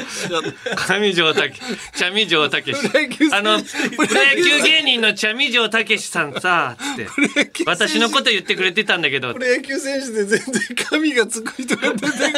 [0.86, 1.50] 上条武
[1.94, 3.34] チャミ城武史。
[3.34, 3.66] あのプ
[3.96, 7.64] ロ野球芸人のチャミ城武史さんさつって。
[7.66, 9.34] 私のこと言ってくれてたんだけど。
[9.34, 12.32] プロ野球選手で全然神がつく人が出てこない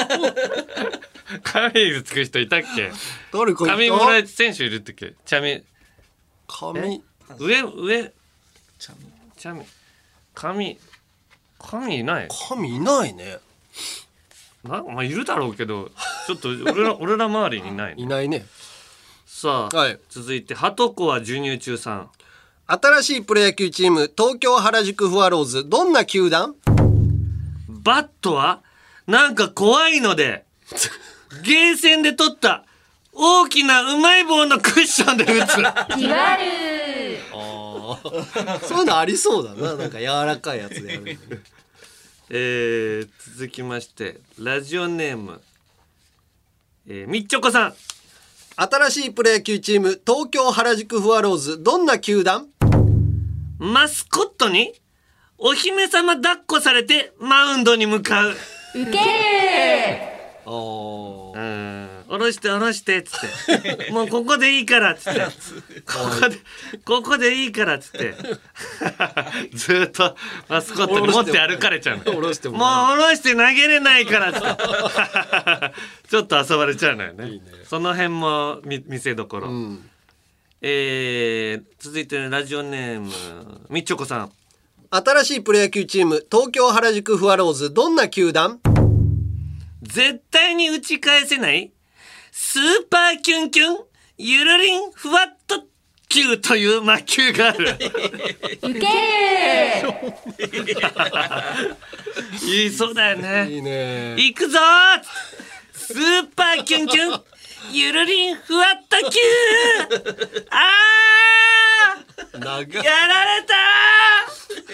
[1.43, 2.93] 神がつく人いたっけ？
[3.33, 3.77] 誰かいた？
[3.77, 5.15] 上村選手いるってっけ？
[5.25, 5.63] チャミ
[6.47, 7.03] 神
[7.39, 7.63] 上？
[7.63, 8.13] 上？
[8.79, 9.63] チャミ
[10.35, 10.79] 神
[11.71, 12.29] 神いない。
[12.49, 13.39] 神いないね。
[14.65, 15.91] なまあいるだろうけど
[16.27, 18.03] ちょっと 俺ら俺ら周りにいないね。
[18.03, 18.47] いないね。
[19.27, 19.99] さあ、はい。
[20.09, 22.11] 続いてハトコは授乳中さん。
[22.67, 26.55] 新しいプロ野球チーム東京原宿フワローズどんな球団？
[27.69, 28.61] バットは
[29.07, 30.45] なんか怖いので
[31.43, 32.65] ゲーセンで取った
[33.13, 35.57] 大きなうまい棒のクッションで打つ。
[35.99, 36.41] 気悪
[38.67, 39.75] そういうのありそうだな。
[39.75, 41.19] なんか柔らかいやつでやるのね
[42.31, 45.41] えー、続きましてラジオネーム、
[46.89, 47.75] えー、みっちょこさん。
[48.55, 52.49] 新しいプロ野球チーム東京原宿フワローズどんな球団？
[53.59, 54.73] マスコットに
[55.39, 58.31] お姫様抱っこされてマウンドに向かう。
[58.31, 58.35] ウ
[58.75, 58.97] ケる
[60.47, 63.89] おうん下ろして下ろしてっつって。
[63.91, 65.21] もうここでいいからっつって。
[65.87, 66.37] ここで
[66.85, 68.15] ここでいいからっつって。
[69.55, 70.15] ずーっと
[70.47, 72.05] マスコットに持って歩かれちゃうの。
[72.05, 75.75] 下ろしてももう下ろして投げれないからっつって。
[76.11, 77.41] ちょっと遊ばれちゃうのよね。
[77.67, 79.91] その辺も見見せどころ、うん。
[80.61, 83.11] えー、続いてラジオネーム
[83.71, 84.33] みっちょこさん。
[84.91, 88.61] 新しいプロ野球チーム東京原宿フワローズどんな球団？
[89.81, 91.73] 絶対に打ち返せない
[92.35, 93.77] スーパーキュンキュン
[94.17, 95.65] ゆるりんふわっと
[96.09, 97.77] 球という魔球がある。
[98.63, 98.87] ウケる
[102.41, 103.51] 言いそうだよね。
[103.51, 104.13] いいね。
[104.13, 104.63] 行くぞー。
[105.75, 107.23] スーパーキュンキュン
[107.71, 109.19] ゆるりんふわっと球
[110.51, 112.77] あー。
[112.83, 113.55] やられた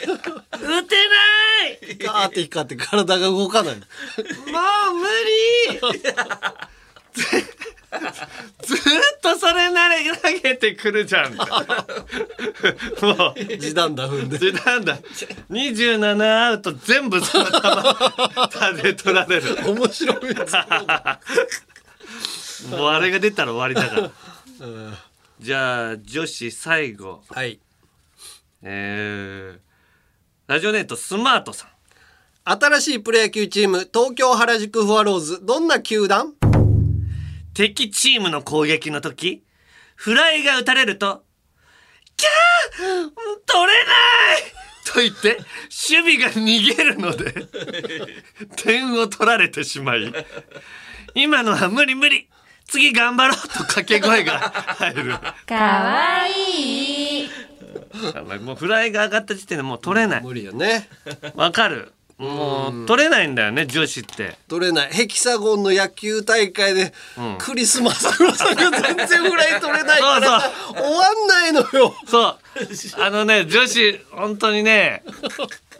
[0.06, 0.18] ー。
[0.61, 0.94] 打て
[1.88, 1.98] ない。
[1.98, 3.74] ガーって光って体が動かない。
[3.74, 3.82] もう
[4.94, 5.09] 無
[5.82, 5.98] 理
[7.14, 8.78] ず っ
[9.22, 11.34] とそれなれ投げてくるじゃん。
[11.36, 11.46] もう
[13.56, 14.38] 時短だ踏んで。
[14.38, 14.98] 時短だ。
[15.50, 19.56] 27アウト全部その球で取られる。
[19.70, 20.52] 面白いやつ。
[22.70, 24.11] もうあれが出たら終わりだから。
[25.40, 27.22] じゃあ女子最後。
[27.30, 27.61] はい。
[28.62, 29.59] えー、
[30.48, 31.68] ラジオネートスマートさん。
[32.44, 36.32] 新しいプロ野球チーム東京原宿フワローズどんな球団？
[37.59, 39.42] 敵チームの攻撃の時
[39.96, 41.24] フライが打たれると
[42.16, 43.11] 「キャー
[43.46, 43.92] 取れな
[44.38, 44.53] い!
[44.87, 45.38] 」と言って
[45.91, 47.34] 守備が逃げるので
[48.62, 50.12] 点を取られてしまい
[51.16, 52.28] 今のは無理無理
[52.68, 55.14] 次頑張ろうと掛け声が入る。
[55.46, 57.30] かわいい。
[58.45, 60.22] もうフライが上がった時点でもう取れない。
[60.22, 60.87] 無理よね。
[61.34, 64.36] わかるもう取れないんだよね女子って。
[64.49, 64.90] 取れない。
[64.90, 66.92] ヘキサゴンの野球大会で、
[67.38, 71.95] クリスマス黒さんが全然フライ取れないからさ終わんないのよ。
[72.07, 72.38] そう。
[73.00, 75.04] あのね女子本当にね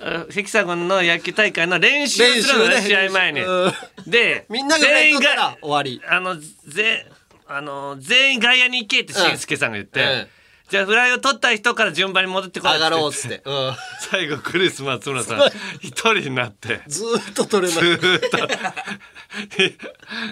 [0.01, 3.41] あ ヘキサゴンの野球大会の練習をするのねね試合前に。
[3.41, 3.73] うん。
[4.07, 6.01] でみんなが全員が終わり。
[6.09, 6.37] あの
[6.69, 7.07] ぜ
[7.49, 9.37] あの全員外野に行けってしん。
[9.39, 10.29] すけさんが言って、うん
[10.69, 15.41] じゃあフライを取った人から順番に戻ってこい上がろうっつって、うん、最後クリス松村さん
[15.81, 16.83] 一人になって。
[16.87, 17.91] ずーっと取れずない。
[17.93, 18.21] ーっ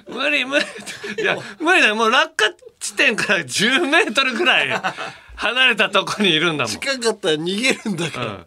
[0.06, 0.12] と。
[0.12, 0.64] 無理無理。
[1.22, 1.96] いや無理だよ。
[1.96, 4.82] もう落下地点から10メートルぐらい
[5.36, 8.46] 離れたとこにいるんだもん、近かったら逃げるんだから、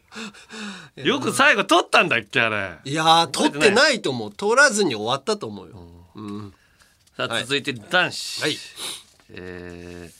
[0.97, 2.77] うん、よく最後取ったんだっけあれ。
[2.83, 4.31] いやー取ってないと思う。
[4.31, 5.75] 取らずに終わったと思うよ、
[6.15, 6.53] うん。
[7.17, 8.57] さあ続いて男子、はい。
[9.31, 10.18] えー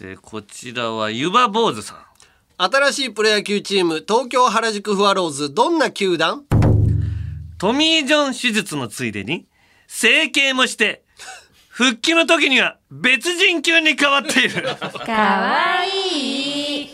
[0.00, 1.98] えーこちらは湯葉坊主さん。
[2.60, 6.44] 新しいプロ野球チーム東京原宿フワローズどんな球団？
[7.58, 9.46] トミー・ジョン手術のついでに
[9.88, 11.02] 整形もして
[11.68, 14.62] 復帰の時には別人級に変わっている。
[15.04, 16.90] かわいい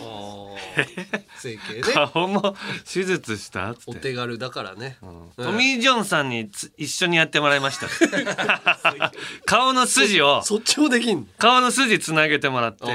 [1.44, 1.82] 整形ね。
[1.82, 2.56] 顔も
[2.90, 3.70] 手術した？
[3.70, 3.90] っつって。
[3.90, 4.96] お手軽だからね、
[5.36, 7.88] トミー・ジョンさんにつ一緒にやってもらいました。
[9.44, 11.26] 顔の筋を そっちもできんの？
[11.38, 12.86] 顔の筋つなげてもらって。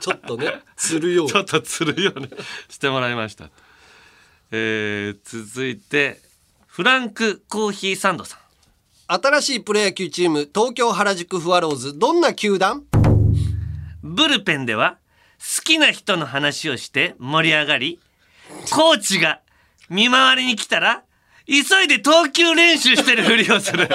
[0.00, 2.28] ちょっとねつるようちょっとつるように
[2.68, 3.50] してもらいました。
[4.50, 6.20] えー、続いて
[6.66, 8.40] フランクコーヒーサンドさん。
[9.08, 12.84] 新しいプロ野球チーム東京原宿フワローズどんな球団？
[14.02, 14.98] ブルペンでは
[15.56, 17.98] 好きな人の話をして盛り上がり、
[18.72, 19.40] コーチが
[19.88, 21.02] 見回りに来たら
[21.46, 23.88] 急いで投球練習してるふりをする。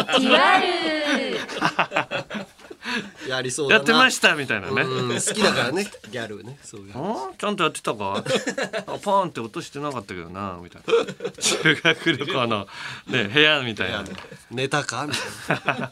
[3.28, 3.78] やりそうだな。
[3.78, 4.82] やってましたみたいなね。
[4.82, 5.86] うん好きだからね。
[6.12, 6.58] ギャルね。
[6.64, 8.16] そういうあちゃんとやってたか？
[8.24, 11.42] あパーンって落としてなかったけどなみたいな。
[11.42, 12.68] 修学旅行の、
[13.08, 14.04] ね、部屋みたいな。
[14.52, 15.08] ネタか？
[15.08, 15.92] みたいな。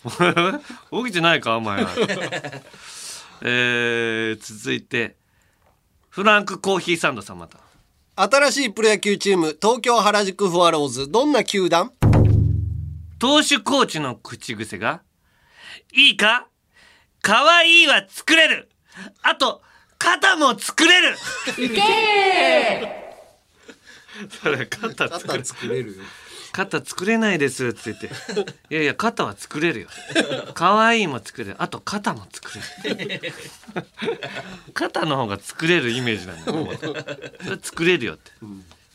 [1.04, 1.56] 起きてないか？
[1.56, 1.84] お前
[3.42, 5.16] えー、続いて
[6.08, 7.58] フランクコーヒーサンドさんまた。
[8.16, 11.92] 新しいプロ野球チーム東京原宿フワローズどんな球団？
[13.18, 15.02] 投手コーチの口癖が
[15.94, 16.46] 「いいか？
[17.22, 18.68] 可愛いは作れる。
[19.22, 19.62] あと
[19.98, 21.16] 肩も作れる」
[24.42, 25.44] それ肩作肩る。
[25.44, 26.02] 作れるよ
[26.52, 28.06] 肩作れないですって言って。
[28.70, 29.88] いやいや肩は作れるよ。
[30.54, 31.56] 可愛いも作れる。
[31.58, 32.52] あと肩も作
[32.84, 33.32] れる。
[34.74, 36.58] 肩の方が作れるイメージなんだよ。
[36.64, 36.76] もう
[37.44, 38.32] それ作れるよって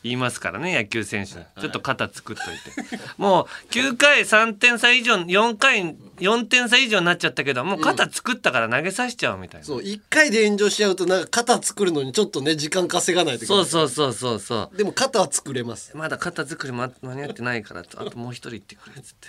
[0.06, 3.00] 言いますからね野球選手ちょっと肩作っといて。
[3.18, 14.76] もう9回3点差以上4回4点差以上になっちゃったけどもう肩作ったから投げさせちゃうみたいな、そう一回で炎上しちゃうとなんか肩作るのにちょっとね時間稼がないといけなそいうそうそうそうそう。
[14.76, 15.96] でも肩は作れます。
[15.96, 19.28] まだ肩作りま間に合ってないからあともう一人行ってくれっつって。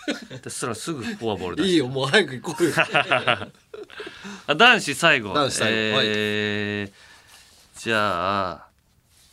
[0.42, 2.72] でそしたらすぐフォアボールだいいよもう早く行こうよ。
[4.46, 5.32] あ男子最後。
[5.32, 6.00] 男子最後。
[6.02, 7.10] えー
[7.80, 8.69] じゃあ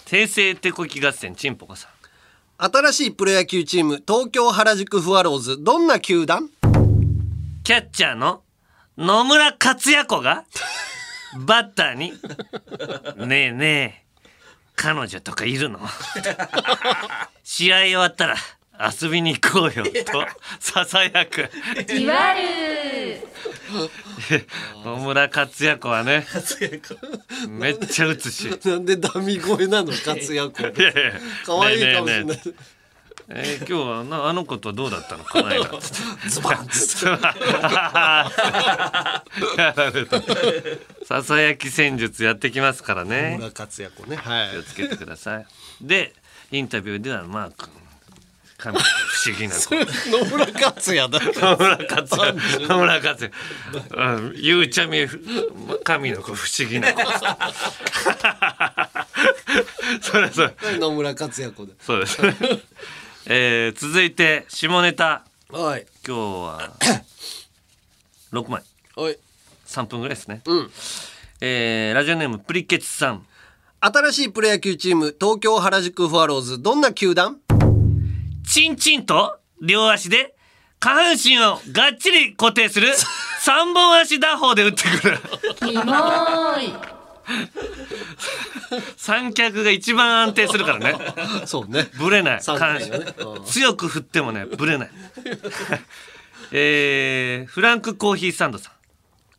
[0.09, 1.91] 訂正手こき合戦チンポコさん。
[2.71, 6.49] 新しいプロ野球チーム東京原宿フワローズどんな球団？
[7.65, 8.41] キャッチャーの
[8.97, 10.45] 野村克也子が
[11.45, 12.13] バッターに
[13.27, 14.05] 「ねえねえ
[14.77, 15.79] 彼女とかいるの？
[17.43, 18.35] 試合終わったら
[18.79, 20.25] 遊びに行こうよ」と
[20.59, 21.49] ささやく。
[24.85, 26.25] 野村克也子はね
[27.49, 28.49] めっちゃ打つし。
[28.65, 31.13] なんでダミ声なの活躍いやいや
[31.45, 32.37] 可愛いかもしれない。
[32.37, 32.53] ねえねえねえ。
[33.29, 35.25] えー今日はなあの子とどうだったの？
[35.25, 35.65] この間。
[35.79, 36.67] つってズバン。
[41.05, 43.35] ささやき戦術やってきますからね。
[43.37, 44.15] 村克也子ね。
[44.15, 44.51] はい。
[44.51, 45.45] 気をつけてください。
[45.81, 46.13] で
[46.51, 47.69] インタビューではマー君。
[47.69, 47.86] 神
[48.57, 49.69] 不思議な子
[50.09, 52.67] 野村克也だ 野村克也。
[52.67, 53.31] 野村克也。
[53.95, 54.33] うん。
[54.35, 55.07] ゆうちゃみ
[55.83, 57.01] 神の子不思議な子。
[60.01, 60.55] それそれ。
[60.79, 62.19] 野村克也子でそうです。
[62.19, 62.35] ね。
[63.27, 65.23] えー、続いて下ネタ。
[65.49, 65.85] はい。
[66.05, 66.71] 今日は
[68.33, 68.63] 6枚。
[68.95, 69.19] はい。
[69.67, 70.41] 3分ぐらいですね。
[70.45, 70.71] うん。
[71.41, 73.23] えー、ラジオネームプリケツさん。
[73.79, 77.37] 新しいプロ野球チーム東京原宿フワローズどんな球団？
[78.49, 80.35] チンチンと両足で
[80.79, 82.93] 下半身をがっちり固定する
[83.41, 85.19] 三本足打法で打ってくる。
[85.59, 85.81] キモ
[86.59, 86.73] い。
[88.95, 90.95] 三脚が一番安定するからね。
[91.45, 91.89] そうね。
[91.97, 92.41] ぶれない。
[92.41, 93.45] 下三半身。
[93.45, 94.89] 強く振ってもねぶれない。
[96.51, 98.73] えー、フランクコーヒーサンドさん。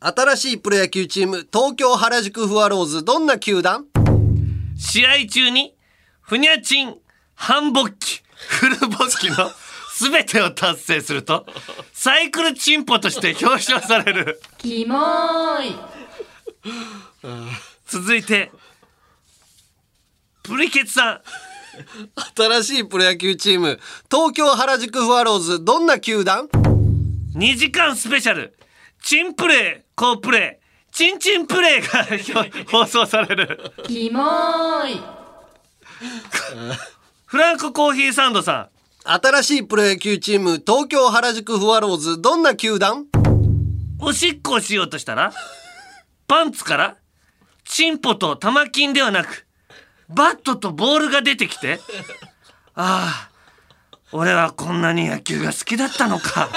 [0.01, 3.85] 新しいプロ野球チーム東京原宿フワローズどんな球団？
[4.77, 5.75] 試合中に
[6.21, 6.95] ふにゃちん
[7.35, 9.51] 半勃起フル勃起の
[9.99, 11.45] 全てを達成すると
[11.93, 14.41] サイクルチンポとして表彰される。
[14.57, 15.75] キモーい。
[17.87, 18.51] 続いて
[20.43, 21.21] プリケツさん。
[22.35, 23.79] 新しいプロ野球チーム
[24.11, 26.47] 東京原宿フワローズどんな球団
[27.35, 28.57] ？2時間スペシャル。
[29.01, 30.93] チンプレー好プレー。
[30.93, 33.71] チンチンプレーが 放送される。
[33.87, 35.01] キモーい
[37.29, 38.71] フランクコーヒーサンドさ
[39.03, 43.01] 新しいプロ野球チーム東京原宿フワローズどんな球団？
[43.01, 43.05] ん
[44.01, 45.31] おしっこをしようとしたら
[46.27, 46.97] パンツから
[47.65, 49.45] チンポと玉金ではなく
[50.07, 51.79] バットとボールが出てきて
[52.73, 53.29] ああ
[54.11, 56.49] 俺はこんなに野球が好きだったのか。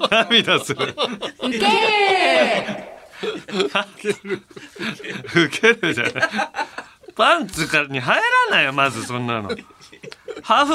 [0.00, 0.82] と涙する。
[0.82, 0.96] ウ
[1.48, 4.42] ケー
[5.46, 6.12] ウケるじゃない
[7.16, 8.16] パンツからに入
[8.50, 9.50] らないよまずそんなの。
[10.42, 10.72] ハフ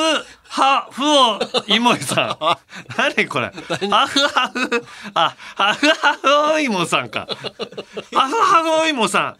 [0.47, 2.97] ハフオイモイさん。
[2.97, 3.51] 何これ？
[3.89, 4.85] ハフハフ。
[5.13, 7.27] あハフハフおイモさんか。
[8.13, 9.37] ハフハフおイモさん。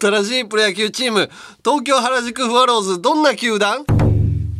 [0.00, 1.30] 新しいプロ野球チーム
[1.64, 3.84] 東京原宿フワローズどんな球団？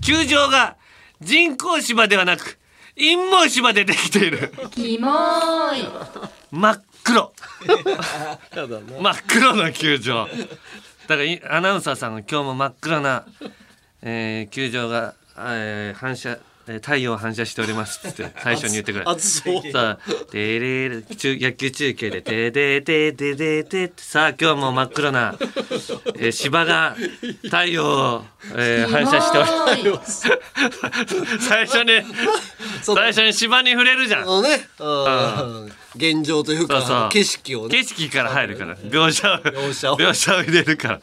[0.04, 0.76] 球場が
[1.20, 2.59] 人工芝ではなく
[2.96, 4.52] 陰毛芝でできている。
[4.72, 5.88] キモーい。
[6.50, 7.32] 真っ黒。
[9.00, 10.28] 真っ黒な球場
[11.08, 13.24] だからアナウンサーさんが今日も真っ暗な、
[14.02, 19.05] えー球場が、えー反射太陽を反射しておりますって最初に言ってくれ。
[19.06, 25.36] 暑そうさあでれれ中野球中継で「でででででで」ってさあ今日も真っ黒な、
[26.16, 26.97] えー芝が
[27.43, 28.24] 太陽を、
[28.55, 30.28] えー反射しております。
[31.48, 32.02] 最初に
[32.82, 34.22] 最初に芝に触れるじゃん。
[34.22, 35.72] あのね、うん。
[35.97, 37.09] 現状というかそうそう。
[37.10, 37.76] 景色をね。
[37.76, 38.76] 景色から入るから。
[38.76, 39.97] 描写を描写を。
[39.98, 41.01] 描写を入れるから。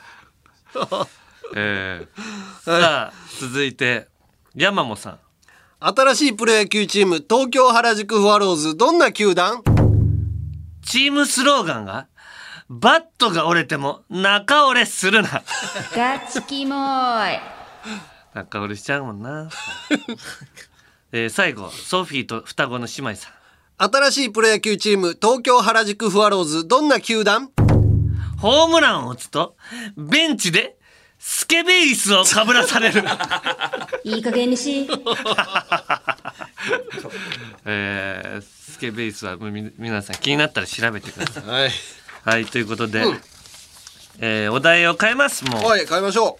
[1.56, 4.08] えー、さあ続いて
[4.56, 5.20] 山本さん
[5.82, 9.64] 新しいプロ野球チーム東京原宿フワローズどんな球団？
[10.82, 12.08] チームスローガンが
[12.70, 15.42] バットが折れても中折れするな。
[15.96, 17.40] ガチキモーい。
[18.34, 19.50] 中折れしちゃうもんな、
[21.14, 23.34] えー、最後ソフィーと双子の姉妹さん。
[23.78, 27.52] 新しいプロ野球チーム東京原宿フワローズどんな球団？
[28.42, 29.56] ホームランを打つと
[29.96, 30.78] ベンチで
[31.20, 33.04] スケベイスをかぶらされる。
[34.04, 34.88] いい加減にし。
[37.66, 41.44] えー、スケベイスはみ皆さん気になったら調べてください。
[41.44, 41.72] はい。
[42.24, 43.04] はいということで、
[44.20, 46.40] えーお題を変えますもう、はい変えましょ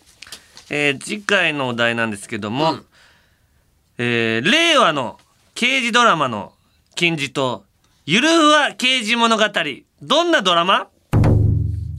[0.70, 2.80] えー次回のお題なんですけども、
[3.98, 5.20] えー令和の
[5.56, 6.54] 刑事ドラマの
[6.96, 7.66] 金字塔
[8.06, 9.44] ゆるふわ刑事物語
[10.02, 10.84] どんなドラマ？
[10.84, 10.88] う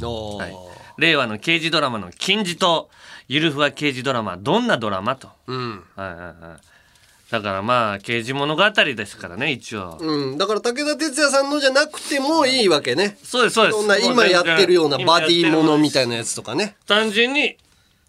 [0.07, 0.43] おー。
[0.43, 0.70] はい
[1.01, 2.91] 令和の刑事ドラマの金字塔
[3.27, 5.85] ゆるふわ刑事ドラマどんなドラマと、うん。
[5.97, 13.19] はいはいはい、だからまあ刑事物語ですからね一応、うん、だから武田鉄矢さんのじゃなくてもいいわけね。
[13.23, 13.79] そうですそうです。
[13.79, 16.77] そんな今やってるようなバディものみたいななやつとかね。
[16.87, 17.57] 単純に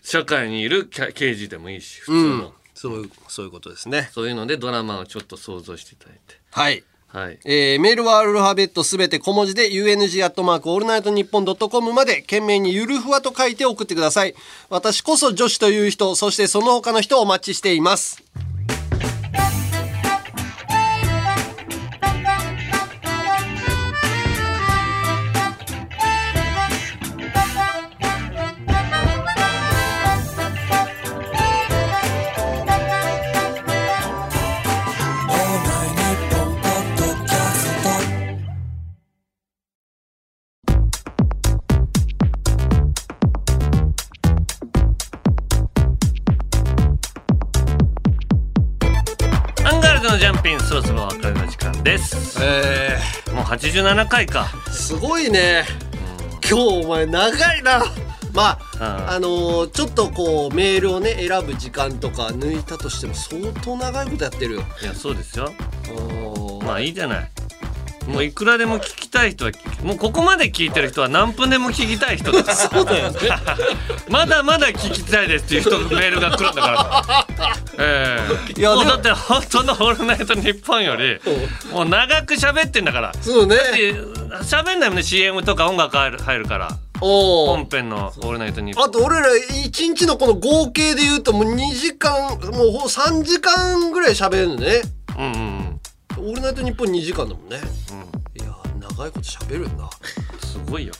[0.04, 2.54] 社会にいるキャ刑事でもいいし普通うの、ん。
[2.74, 4.10] そういうそういうことですね。
[4.12, 6.40] そういうのでドラマをちょっと想像していただいて。
[6.52, 7.40] はいはい。
[7.44, 14.34] えーメールはアルファベットすべて小文字で UNG アットマークオールナイトニッポンドットコムまで件名にゆるふわと書いて送ってください。
[14.70, 18.24] 私こそ女子という人そしてその他の人をお待ちしています。
[53.52, 54.44] 87回か。
[54.44, 55.66] ー、すごいね。
[56.50, 57.84] 今日お前長いな。
[58.34, 59.10] まあうん。
[59.10, 64.64] あのーちょっとこうメールをね選ぶ時間とか抜いたとしても相当長いことやってるよ。
[64.82, 65.52] いやそうですよ。
[66.64, 67.32] まあいいじゃない
[68.12, 69.52] もういくらでも聞きたい人は
[69.84, 73.20] もうここまで聞いてる人は何分でも聞きたい人だそうだよね。
[74.10, 77.56] まだまだ聞きたいですっていう人のメールが来るんだから。
[77.80, 78.20] え
[78.56, 78.60] え。
[78.60, 78.82] いやでも。
[78.82, 81.20] もうだって本当の「オールナイトニッポン」より
[81.72, 83.14] もう長く喋ってんだから。
[83.22, 83.56] そうね。
[83.56, 83.94] で
[84.44, 89.28] 喋んないもんね CM とか音楽入る入るから本編の「オールナイトニッポンあと俺ら
[89.66, 94.82] 一日のこの合計で言うともう2時間もうほ3時間ぐらい喋るのね。
[95.18, 95.71] うんうんうん
[96.22, 97.58] 「オールナイトニッポン」2時間だもんね。
[98.36, 99.90] いや長いこと喋るんだ。
[100.46, 100.94] すごいよ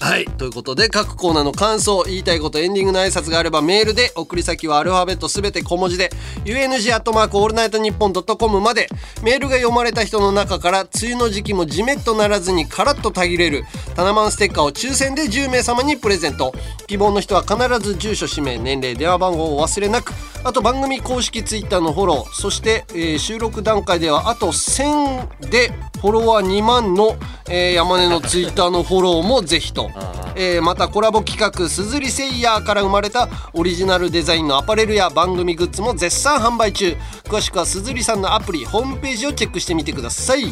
[0.00, 0.26] はい。
[0.26, 6.10] ということで各コーナーの感想言いたいことエンディングの挨拶があればメールで送り先はアルファベットすべて小文字で
[6.44, 8.88] UNG アットマークオールナイトニッポンドットコムまで。
[9.24, 13.64] メールが読まれた人の中から梅雨の時期もジメッとならずにカラッとたぎれる
[13.96, 16.54] タナマンステッカーを抽選で10名様にプレゼント。
[16.86, 20.14] 希望の人は必ず住所氏名年齢電話番号を忘れなく
[20.44, 25.68] あと番組公式ツイッターのフォローそして、えー収録段階ではあと1000で
[26.00, 27.16] フォロワー2万の、
[27.50, 29.87] えー山根のツイッターのフォローもぜひと、
[30.34, 36.96] えーまたコラボ企画「すずりセイヤー」から生まれたオリジナルデザインのアパレルや番組グッズも絶賛販売中。
[37.24, 40.44] 詳しくはすずりさんのアプリホームページをチェックしてみてください。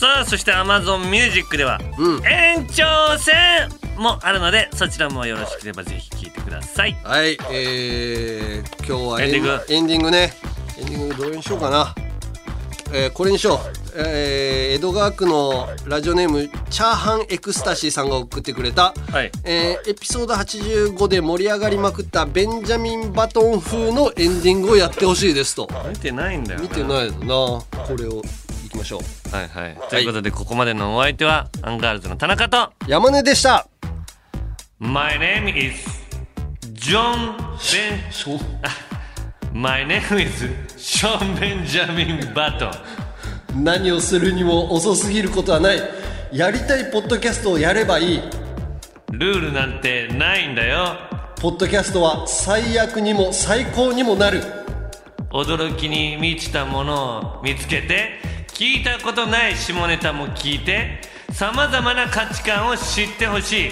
[0.00, 1.78] さあそして Amazon Music では、
[2.24, 2.84] 延長
[3.18, 3.68] 戦
[3.98, 6.96] もあるのでそちらもよろしければぜひ聴いてください。
[7.04, 9.66] はいえー、今日はエンディング。
[9.68, 10.32] エンディングね。
[10.78, 11.94] エンディングどれにしようかな
[12.92, 13.58] えーこれにしよう、
[13.96, 19.30] えー江戸川区のラジオネームチャーハンエクスタシーさんが送ってくれた、はい。
[19.44, 25.68] えーエピソード85で盛り上がりまくったベンジャミン・バトン風のエンディングをやってほしいですと。
[25.88, 27.84] 見てないんだよ見てないのな。
[27.84, 28.22] これを
[28.64, 29.34] いきましょう。
[29.36, 29.78] はいはい。
[29.88, 32.72] ということでここまでのお相手はアンガールズの田中と。
[32.86, 33.66] 山根でした。
[34.78, 35.74] My name is
[36.74, 38.89] John Ben
[39.52, 42.70] My name is Sean Benjamin Button.
[43.56, 45.80] 何をするにも遅すぎることはない。
[46.32, 48.20] やりたいポッドキャストをやればいい。
[49.10, 50.96] ルールなんてないんだよ。
[51.40, 54.40] ポッドキャストは最悪にも最高にもなる。
[55.32, 61.00] 驚きに満ちたものを見つけて聞いたことない下ネタも聞いて
[61.32, 63.70] さまざまな価値観を知ってほしい。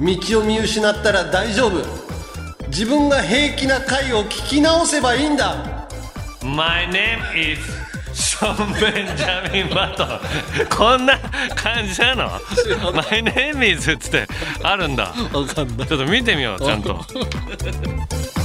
[0.00, 1.80] 道を見失ったら大丈夫
[2.72, 5.86] 自分が平気な回を聞き直せばいいんだ。
[6.42, 7.60] My name is
[8.14, 11.18] ショーン・ベンジャミン・バトンこんな
[11.54, 12.30] 感じなの
[12.94, 14.26] ？My name is っつって
[14.62, 15.12] あるんだ。
[15.32, 15.86] わかんない。
[15.86, 16.98] ちょっと見てみようちゃんと